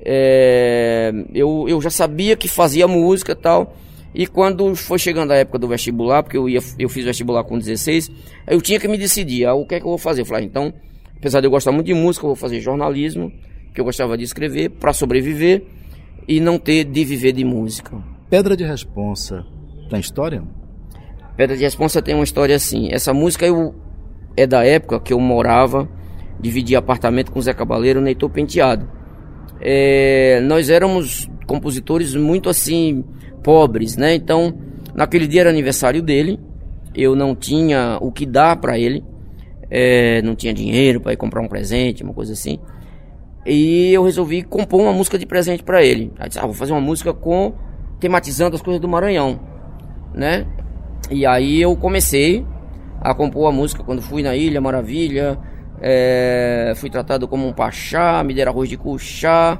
[0.00, 3.76] é, eu, eu já sabia que fazia música e tal.
[4.14, 7.58] E quando foi chegando a época do vestibular, porque eu, ia, eu fiz vestibular com
[7.58, 8.10] 16,
[8.46, 10.22] eu tinha que me decidir, ah, o que é que eu vou fazer?
[10.22, 10.72] Eu falei, ah, então,
[11.18, 13.30] apesar de eu gostar muito de música, eu vou fazer jornalismo,
[13.74, 15.62] que eu gostava de escrever, para sobreviver
[16.26, 18.02] e não ter de viver de música.
[18.30, 19.44] Pedra de Responsa,
[19.90, 20.42] tem história?
[21.36, 22.88] Pedra de Responsa tem uma história assim.
[22.90, 23.74] Essa música eu,
[24.38, 25.86] é da época que eu morava,
[26.44, 28.86] dividia apartamento com o Zé Cabaleiro, Neitor Penteado.
[29.60, 33.02] É, nós éramos compositores muito assim
[33.42, 34.14] pobres, né?
[34.14, 34.54] Então,
[34.94, 36.38] naquele dia era aniversário dele,
[36.94, 39.02] eu não tinha o que dar para ele,
[39.70, 42.58] é, não tinha dinheiro para ir comprar um presente, uma coisa assim.
[43.46, 46.12] E eu resolvi compor uma música de presente para ele.
[46.18, 47.54] Aí disse, ah, vou fazer uma música com
[47.98, 49.40] tematizando as coisas do Maranhão,
[50.14, 50.46] né?
[51.10, 52.44] E aí eu comecei
[53.00, 55.38] a compor a música quando fui na Ilha Maravilha,
[55.80, 59.58] é, fui tratado como um pachá, me deram arroz de cuchá.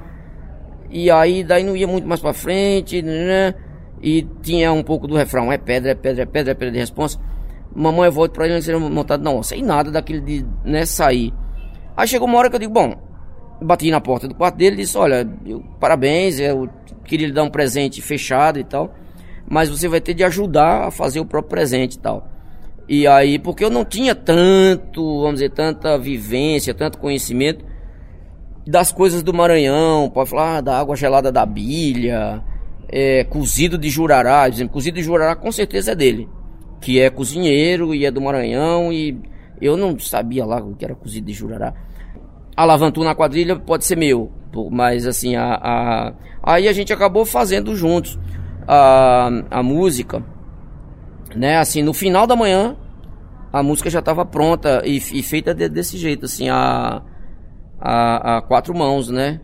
[0.91, 3.55] E aí daí não ia muito mais para frente, né?
[4.01, 6.79] E tinha um pouco do refrão, é pedra, é pedra, é pedra, é pedra de
[6.79, 7.23] resposta.
[7.75, 11.33] Mamãe, eu volto pra ele, seria montado não, sem nada daquele de, né, sair.
[11.97, 12.95] Aí chegou uma hora que eu digo, bom,
[13.61, 16.69] bati na porta do quarto dele e disse, olha, eu, parabéns, eu
[17.05, 18.95] queria lhe dar um presente fechado e tal,
[19.49, 22.29] mas você vai ter de ajudar a fazer o próprio presente e tal.
[22.89, 27.65] E aí, porque eu não tinha tanto, vamos dizer, tanta vivência, tanto conhecimento
[28.67, 32.43] das coisas do Maranhão, pode falar ah, da água gelada da bilha,
[32.89, 36.29] é, cozido de jurará, exemplo, cozido de jurará com certeza é dele,
[36.81, 39.19] que é cozinheiro e é do Maranhão e
[39.61, 41.75] eu não sabia lá o que era cozido de jurará.
[42.57, 44.31] A na quadrilha pode ser meu,
[44.71, 46.13] mas assim, a, a,
[46.43, 48.19] aí a gente acabou fazendo juntos
[48.67, 50.25] a, a música,
[51.35, 52.77] né, assim, no final da manhã
[53.53, 57.03] a música já estava pronta e, e feita de, desse jeito, assim, a,
[57.81, 59.41] a, a quatro mãos, né?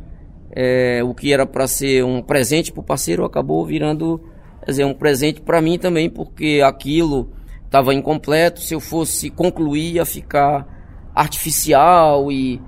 [0.53, 4.21] é, o que era para ser um presente para o parceiro acabou virando
[4.65, 7.31] quer dizer, um presente para mim também, porque aquilo
[7.65, 8.61] estava incompleto.
[8.61, 10.67] Se eu fosse concluir, ia ficar
[11.15, 12.61] artificial e,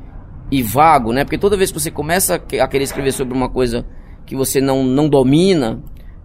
[0.51, 1.25] e vago, né?
[1.25, 3.85] Porque toda vez que você começa a querer escrever sobre uma coisa
[4.25, 5.83] que você não, não domina,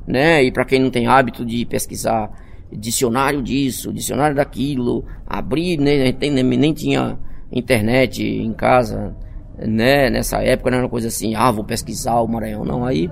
[0.07, 0.41] né?
[0.43, 2.31] E para quem não tem hábito de pesquisar
[2.71, 6.13] dicionário disso, dicionário daquilo, abrir, né?
[6.19, 7.17] nem, tinha
[7.51, 9.15] internet em casa,
[9.57, 12.85] né, nessa época não era uma coisa assim, ah, vou pesquisar o Maranhão, não.
[12.85, 13.09] Aí,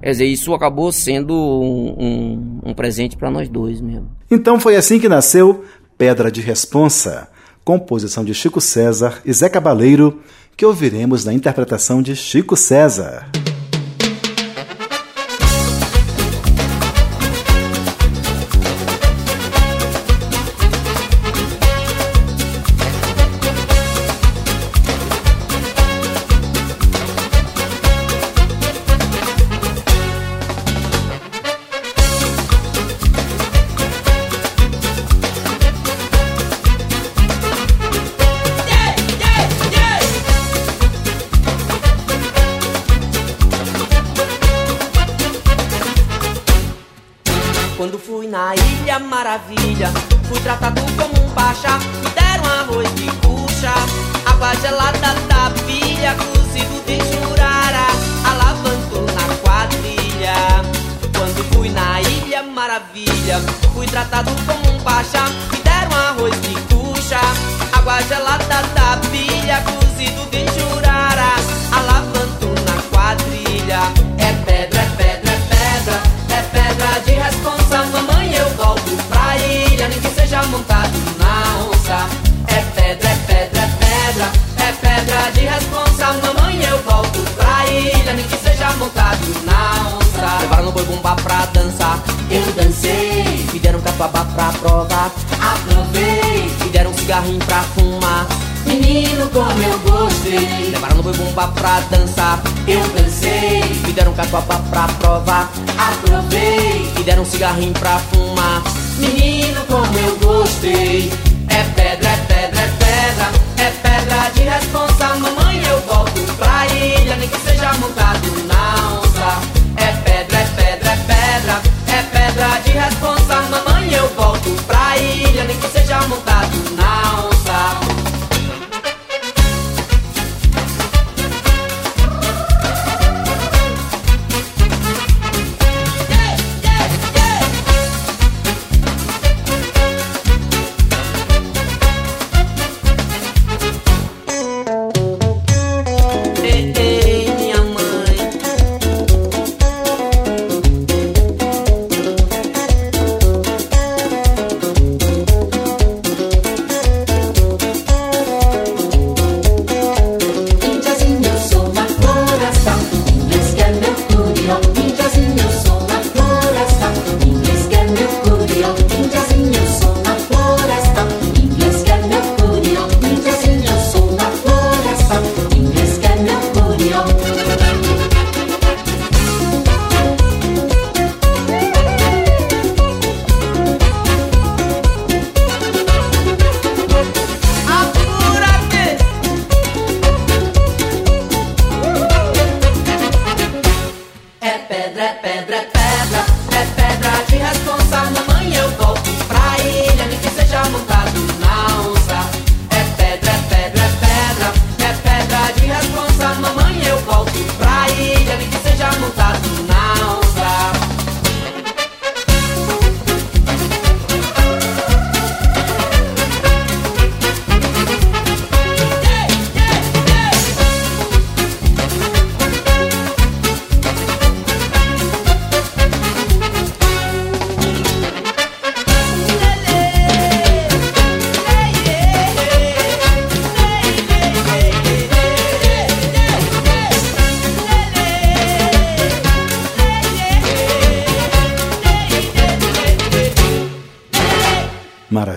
[0.00, 4.10] quer dizer, isso acabou sendo um, um, um presente para nós dois mesmo.
[4.30, 5.64] Então foi assim que nasceu
[5.96, 7.28] Pedra de Responsa,
[7.64, 10.20] composição de Chico César e Zé Cabaleiro,
[10.56, 13.28] que ouviremos na interpretação de Chico César.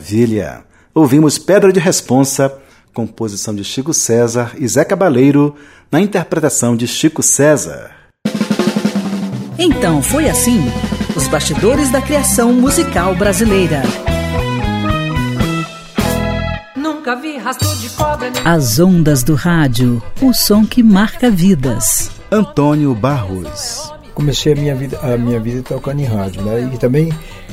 [0.09, 0.63] Maravilha!
[0.91, 2.51] Ouvimos Pedra de Responsa,
[2.95, 5.55] composição de Chico César e Zé Cabaleiro,
[5.91, 7.91] na interpretação de Chico César.
[9.59, 10.61] Então foi assim:
[11.15, 13.83] os bastidores da criação musical brasileira.
[16.75, 22.09] Nunca vi rastro de cobra As ondas do rádio, o som que marca vidas.
[22.31, 23.98] Antônio Barros.
[24.19, 26.69] Comecei a minha vida a minha vida tocando em rádio né?
[26.73, 27.09] E também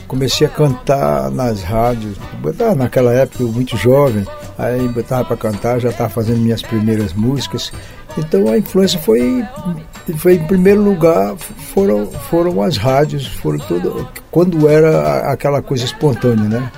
[0.09, 2.17] comecei a cantar nas rádios.
[2.41, 4.27] Botava naquela época eu muito jovem
[4.59, 7.73] aí botava para cantar já estava fazendo minhas primeiras músicas.
[8.19, 9.45] Então a influência foi
[10.17, 11.37] foi em primeiro lugar
[11.73, 16.73] foram foram as rádios foram tudo quando era aquela coisa espontânea né?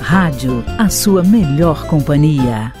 [0.00, 2.72] Rádio, a sua melhor companhia.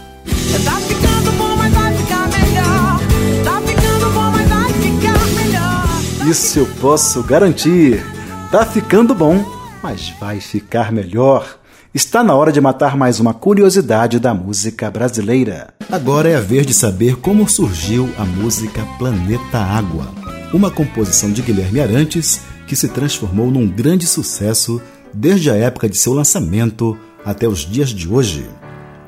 [6.32, 8.02] Isso eu posso garantir.
[8.50, 9.44] Tá ficando bom,
[9.82, 11.58] mas vai ficar melhor.
[11.92, 15.74] Está na hora de matar mais uma curiosidade da música brasileira.
[15.90, 20.08] Agora é a vez de saber como surgiu a música Planeta Água,
[20.54, 24.80] uma composição de Guilherme Arantes que se transformou num grande sucesso
[25.12, 28.48] desde a época de seu lançamento até os dias de hoje.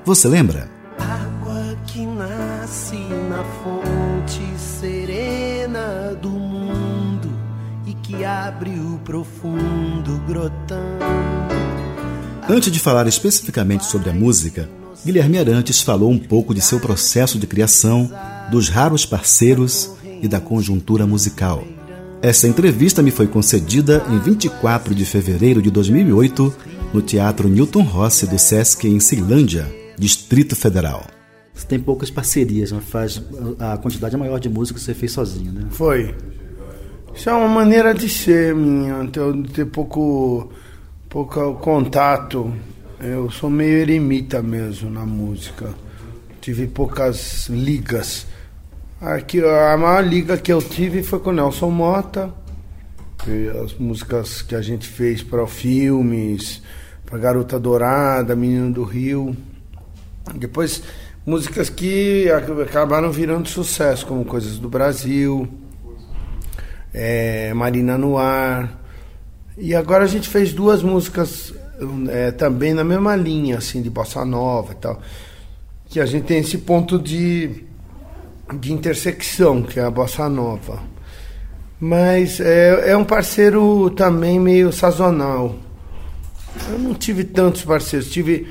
[0.05, 0.69] Você lembra?
[8.45, 11.03] Abre o profundo grotando.
[12.47, 14.69] Antes de falar especificamente sobre a música,
[15.03, 18.13] Guilherme Arantes falou um pouco de seu processo de criação,
[18.51, 21.65] dos raros parceiros e da conjuntura musical.
[22.21, 26.55] Essa entrevista me foi concedida em 24 de fevereiro de 2008
[26.93, 31.07] no Teatro Newton Rossi do Sesc em Ceilândia, Distrito Federal.
[31.55, 33.23] Você tem poucas parcerias, mas faz
[33.59, 35.63] a quantidade maior de músicas que você fez sozinho, né?
[35.71, 36.15] Foi.
[37.15, 40.51] Isso é uma maneira de ser minha, ter, ter pouco,
[41.09, 42.53] pouco contato.
[43.01, 45.75] Eu sou meio eremita mesmo na música.
[46.41, 48.27] Tive poucas ligas.
[49.01, 52.33] Aqui, a maior liga que eu tive foi com o Nelson Mota.
[53.65, 56.63] As músicas que a gente fez para filmes,
[57.07, 59.35] para Garota Dourada, Menino do Rio.
[60.35, 60.83] Depois,
[61.25, 65.49] músicas que ac- acabaram virando sucesso, como Coisas do Brasil,
[66.95, 68.81] é, Marina no Ar.
[69.59, 71.53] E agora a gente fez duas músicas
[72.09, 75.03] é, também na mesma linha, assim, de bossa nova e tal.
[75.89, 77.65] Que a gente tem esse ponto de
[78.53, 80.83] de intersecção, que é a bossa nova.
[81.81, 85.57] Mas é, é um parceiro também meio sazonal.
[86.71, 88.47] Eu não tive tantos parceiros, tive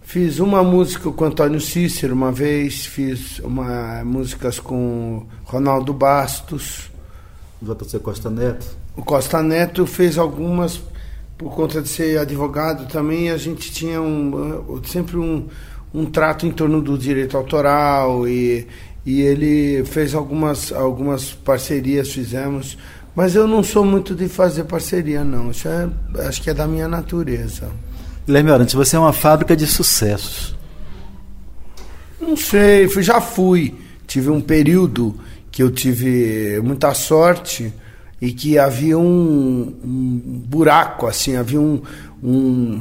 [0.00, 6.91] fiz uma música com Antônio Cícero uma vez, fiz uma músicas com Ronaldo Bastos.
[7.62, 8.66] JC Costa Neto.
[8.96, 10.80] O Costa Neto fez algumas
[11.42, 15.48] por conta de ser advogado também, a gente tinha um, sempre um,
[15.92, 18.66] um trato em torno do direito autoral e,
[19.04, 22.78] e ele fez algumas, algumas parcerias, fizemos,
[23.14, 25.50] mas eu não sou muito de fazer parceria, não.
[25.50, 25.88] Isso é,
[26.26, 27.68] acho que é da minha natureza.
[28.24, 30.56] Guilherme Arantes, você é uma fábrica de sucessos.
[32.20, 33.74] Não sei, já fui.
[34.06, 35.18] Tive um período
[35.52, 37.72] que eu tive muita sorte
[38.20, 41.80] e que havia um, um buraco, assim, havia um,
[42.22, 42.80] um,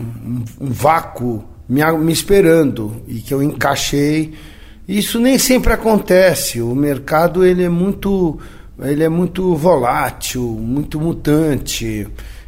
[0.59, 4.33] um- vácuo me, me esperando e que eu encaixei.
[4.87, 6.61] Isso nem sempre acontece.
[6.61, 8.39] O mercado ele é muito,
[8.79, 12.07] ele é muito volátil, muito mutante.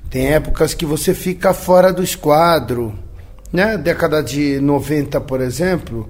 [0.10, 2.94] Tem épocas que você fica fora do esquadro.
[3.52, 3.78] Né?
[3.78, 6.10] Década de 90, por exemplo,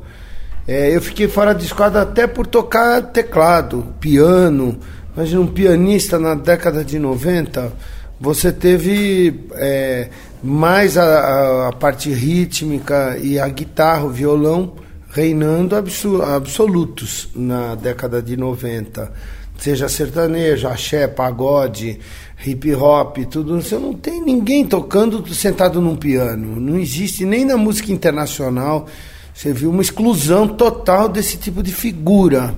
[0.68, 4.78] é, eu fiquei fora de esquadro até por tocar teclado, piano.
[5.16, 7.72] Imagina um pianista na década de 90,
[8.20, 10.10] você teve é,
[10.42, 14.74] mais a, a- parte rítmica e a guitarra, o violão,
[15.10, 19.12] reinando absolutos na década de 90.
[19.60, 22.00] Seja sertanejo, axé, pagode,
[22.46, 23.62] hip hop, tudo.
[23.62, 26.60] Você não tem ninguém tocando sentado num piano.
[26.60, 28.88] Não existe nem na música internacional.
[29.34, 32.56] Você viu uma exclusão total desse tipo de figura.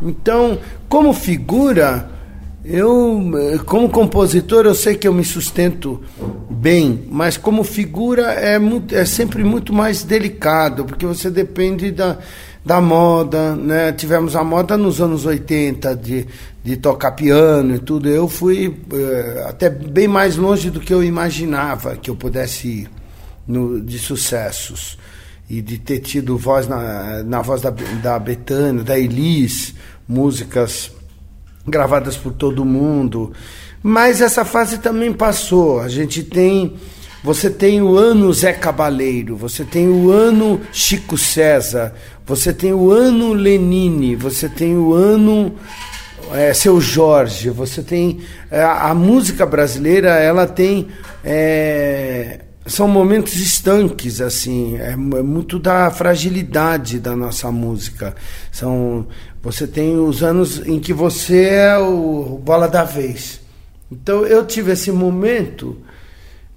[0.00, 0.58] Então,
[0.88, 2.10] como figura,
[2.64, 3.32] eu,
[3.64, 6.02] como compositor, eu sei que eu me sustento
[6.50, 12.18] bem, mas como figura é, muito, é sempre muito mais delicado, porque você depende da,
[12.64, 13.90] da moda, né?
[13.92, 16.26] Tivemos a moda nos anos 80 de,
[16.62, 18.08] de tocar piano e tudo.
[18.08, 22.90] Eu fui eh, até bem mais longe do que eu imaginava que eu pudesse ir
[23.46, 24.98] no, de sucessos
[25.48, 29.74] e de ter tido voz na, na voz da, da Betânia, da Elis,
[30.06, 30.90] músicas
[31.66, 33.32] gravadas por todo mundo.
[33.82, 35.80] Mas essa fase também passou.
[35.80, 36.74] A gente tem.
[37.24, 41.92] Você tem o ano Zé Cabaleiro, você tem o ano Chico César,
[42.24, 45.56] você tem o ano Lenine, você tem o ano
[46.32, 48.20] é, Seu Jorge, você tem.
[48.50, 50.88] é, a música brasileira, ela tem.
[51.24, 58.14] é, são momentos estanques, assim, é, é muito da fragilidade da nossa música.
[58.52, 59.06] São,
[59.42, 63.40] você tem os anos em que você é o, o bola da vez.
[63.90, 65.78] Então eu tive esse momento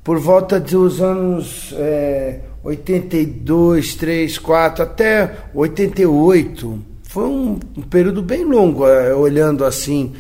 [0.04, 6.80] por volta dos anos é, 82, 3, 4, até 88.
[7.04, 10.14] Foi um, um período bem longo, é, olhando assim,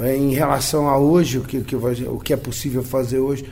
[0.00, 1.58] é, em relação a hoje, o que,
[2.06, 3.46] o que é possível fazer hoje.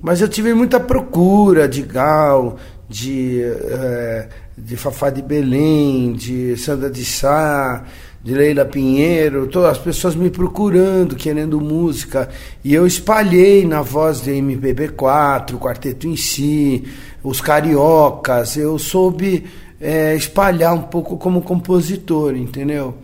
[0.00, 2.56] Mas eu tive muita procura de Gal,
[2.88, 7.84] de, eh, de Fafá de Belém, de Sandra de Sá,
[8.22, 12.28] de Leila Pinheiro, todas as pessoas me procurando, querendo música.
[12.64, 16.84] E eu espalhei na voz de MPB4, o quarteto em si,
[17.22, 18.56] os cariocas.
[18.56, 19.44] Eu soube
[19.80, 22.96] eh, espalhar um pouco como compositor, entendeu?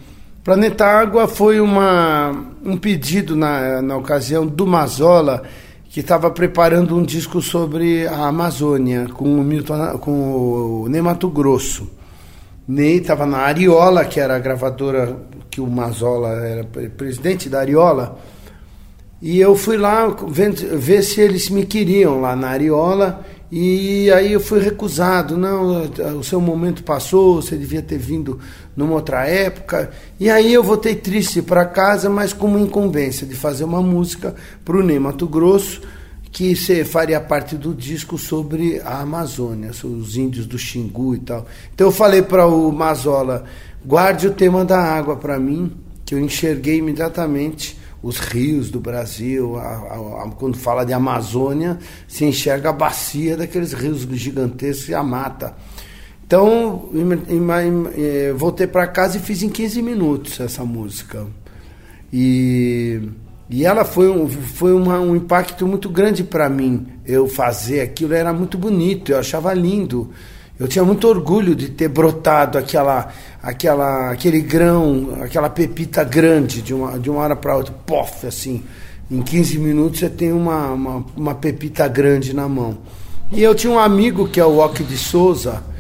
[0.42, 2.32] Planeta Água foi uma,
[2.64, 5.44] um pedido na, na ocasião do Mazola,
[5.92, 11.28] que estava preparando um disco sobre a Amazônia, com o, Milton, com o Ney Mato
[11.28, 11.86] Grosso.
[12.66, 15.14] Ney estava na Ariola, que era a gravadora
[15.50, 18.18] que o Mazola era pre- presidente da Ariola,
[19.20, 24.40] e eu fui lá ver se eles me queriam lá na Ariola, e aí eu
[24.40, 25.36] fui recusado.
[25.36, 28.40] Não, o seu momento passou, você devia ter vindo
[28.76, 29.90] numa outra época.
[30.18, 34.34] E aí eu voltei triste para casa, mas com uma incumbência de fazer uma música
[34.64, 35.80] para o Ney Mato Grosso,
[36.30, 36.54] que
[36.84, 41.46] faria parte do disco sobre a Amazônia, os índios do Xingu e tal.
[41.74, 43.44] Então eu falei para o Mazola,
[43.84, 45.72] guarde o tema da água para mim,
[46.06, 49.56] que eu enxerguei imediatamente os rios do Brasil.
[49.56, 54.94] A, a- a- quando fala de Amazônia, se enxerga a bacia daqueles rios gigantescos e
[54.94, 55.54] a mata.
[56.32, 56.88] Então,
[57.94, 61.26] eh, voltei para casa e fiz em 15 minutos essa música.
[62.10, 63.02] E,
[63.50, 66.86] e ela foi, um, foi uma- um impacto muito grande para mim.
[67.04, 70.08] Eu fazer aquilo era muito bonito, eu achava lindo.
[70.58, 73.12] Eu tinha muito orgulho de ter brotado aquela,
[73.42, 78.62] aquela, aquele grão, aquela pepita grande de uma, de uma hora para outra, pof, assim.
[79.10, 82.78] Em 15 minutos você tem uma, uma, uma pepita grande na mão.
[83.30, 85.70] E eu tinha um amigo que é o Ock de Souza,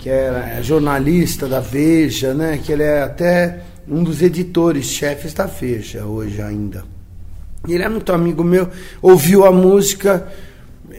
[0.00, 2.58] que era jornalista da Veja, né?
[2.58, 6.84] Que ele é até um dos editores, chefes da Veja, hoje ainda.
[7.68, 8.68] Ele é muito amigo meu,
[9.02, 10.26] ouviu a música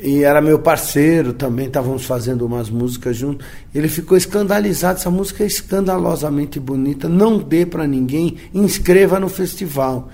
[0.02, 3.46] e era meu parceiro também, estávamos fazendo umas músicas juntos.
[3.74, 10.10] Ele ficou escandalizado, essa música é escandalosamente bonita, não dê para ninguém, inscreva no festival.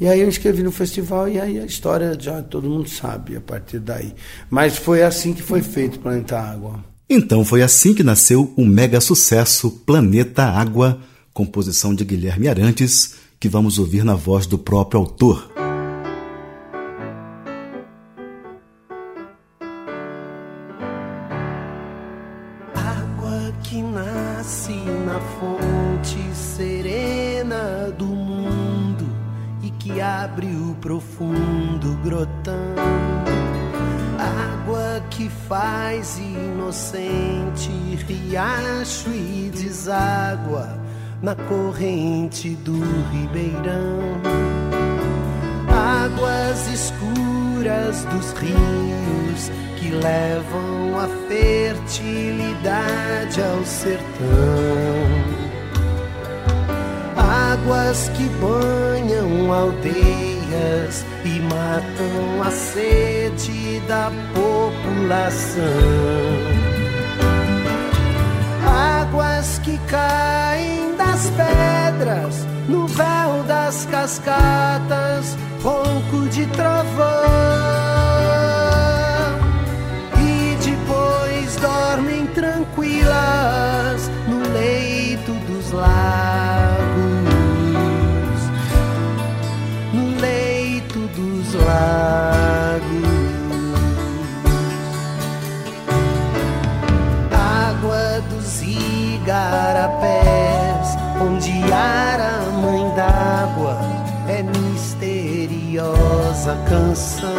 [0.00, 3.40] E aí eu inscrevi no festival e aí a história já todo mundo sabe a
[3.40, 4.12] partir daí.
[4.50, 6.91] Mas foi assim que foi feito Planeta Água.
[7.08, 11.00] Então foi assim que nasceu o mega sucesso Planeta Água,
[11.32, 15.50] composição de Guilherme Arantes, que vamos ouvir na voz do próprio autor.
[22.74, 24.72] Água que nasce
[25.04, 29.06] na fonte serena do mundo
[29.62, 32.74] e que abre o profundo grotão.
[34.18, 36.18] Água que faz
[36.62, 37.70] inocente
[38.06, 40.80] riacho e deságua
[41.20, 44.22] na corrente do ribeirão.
[45.68, 54.02] Águas escuras dos rios que levam a fertilidade ao sertão.
[57.16, 65.62] Águas que banham aldeias e matam a sede da população.
[68.66, 76.72] Águas que caem das pedras no véu das cascatas, ronco de trovão.
[80.18, 86.82] E depois dormem tranquilas no leito dos lagos.
[89.92, 92.41] No leito dos lagos.
[106.42, 107.30] Misteriosa canção.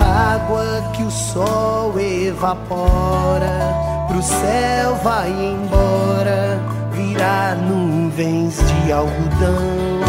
[0.00, 3.74] Água que o sol evapora,
[4.08, 6.58] pro céu vai embora,
[6.92, 10.00] virar nuvens de algodão.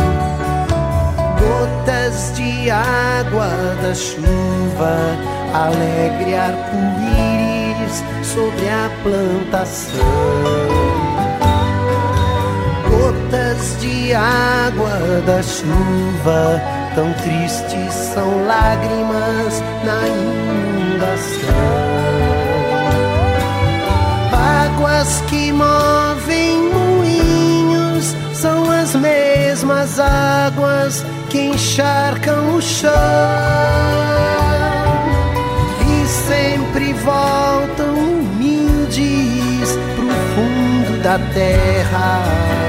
[1.39, 3.49] Gotas de água
[3.81, 4.95] da chuva,
[5.53, 9.99] alegre arco-íris sobre a plantação.
[12.89, 21.51] Gotas de água da chuva, tão tristes são lágrimas na inundação.
[24.65, 32.91] Águas que movem moinhos são as mesmas águas que encharcam o chão
[35.87, 42.60] e sempre voltam humildes pro fundo da terra.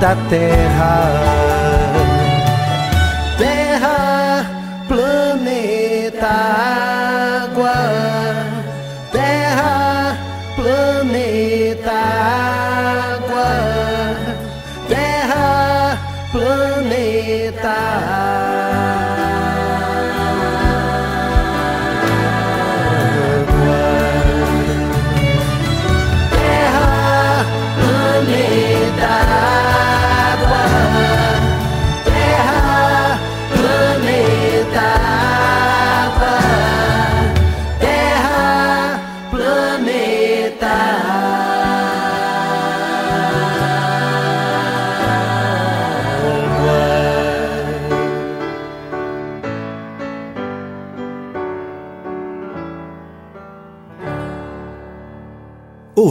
[0.00, 1.55] Da terra.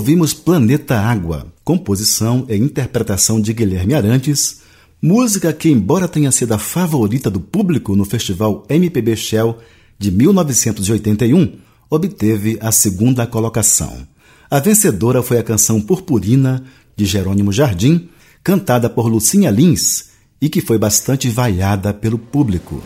[0.06, 4.62] Ouvimos Planeta Água, composição e interpretação de Guilherme Arantes,
[5.01, 9.58] música que, embora tenha sido a favorita do público no Festival MPB Shell
[9.97, 11.53] de 1981,
[11.89, 14.08] obteve a segunda colocação.
[14.47, 16.64] A vencedora foi a canção Purpurina,
[16.95, 18.08] de Jerônimo Jardim,
[18.43, 22.84] cantada por Lucinha Lins e que foi bastante vaiada pelo público.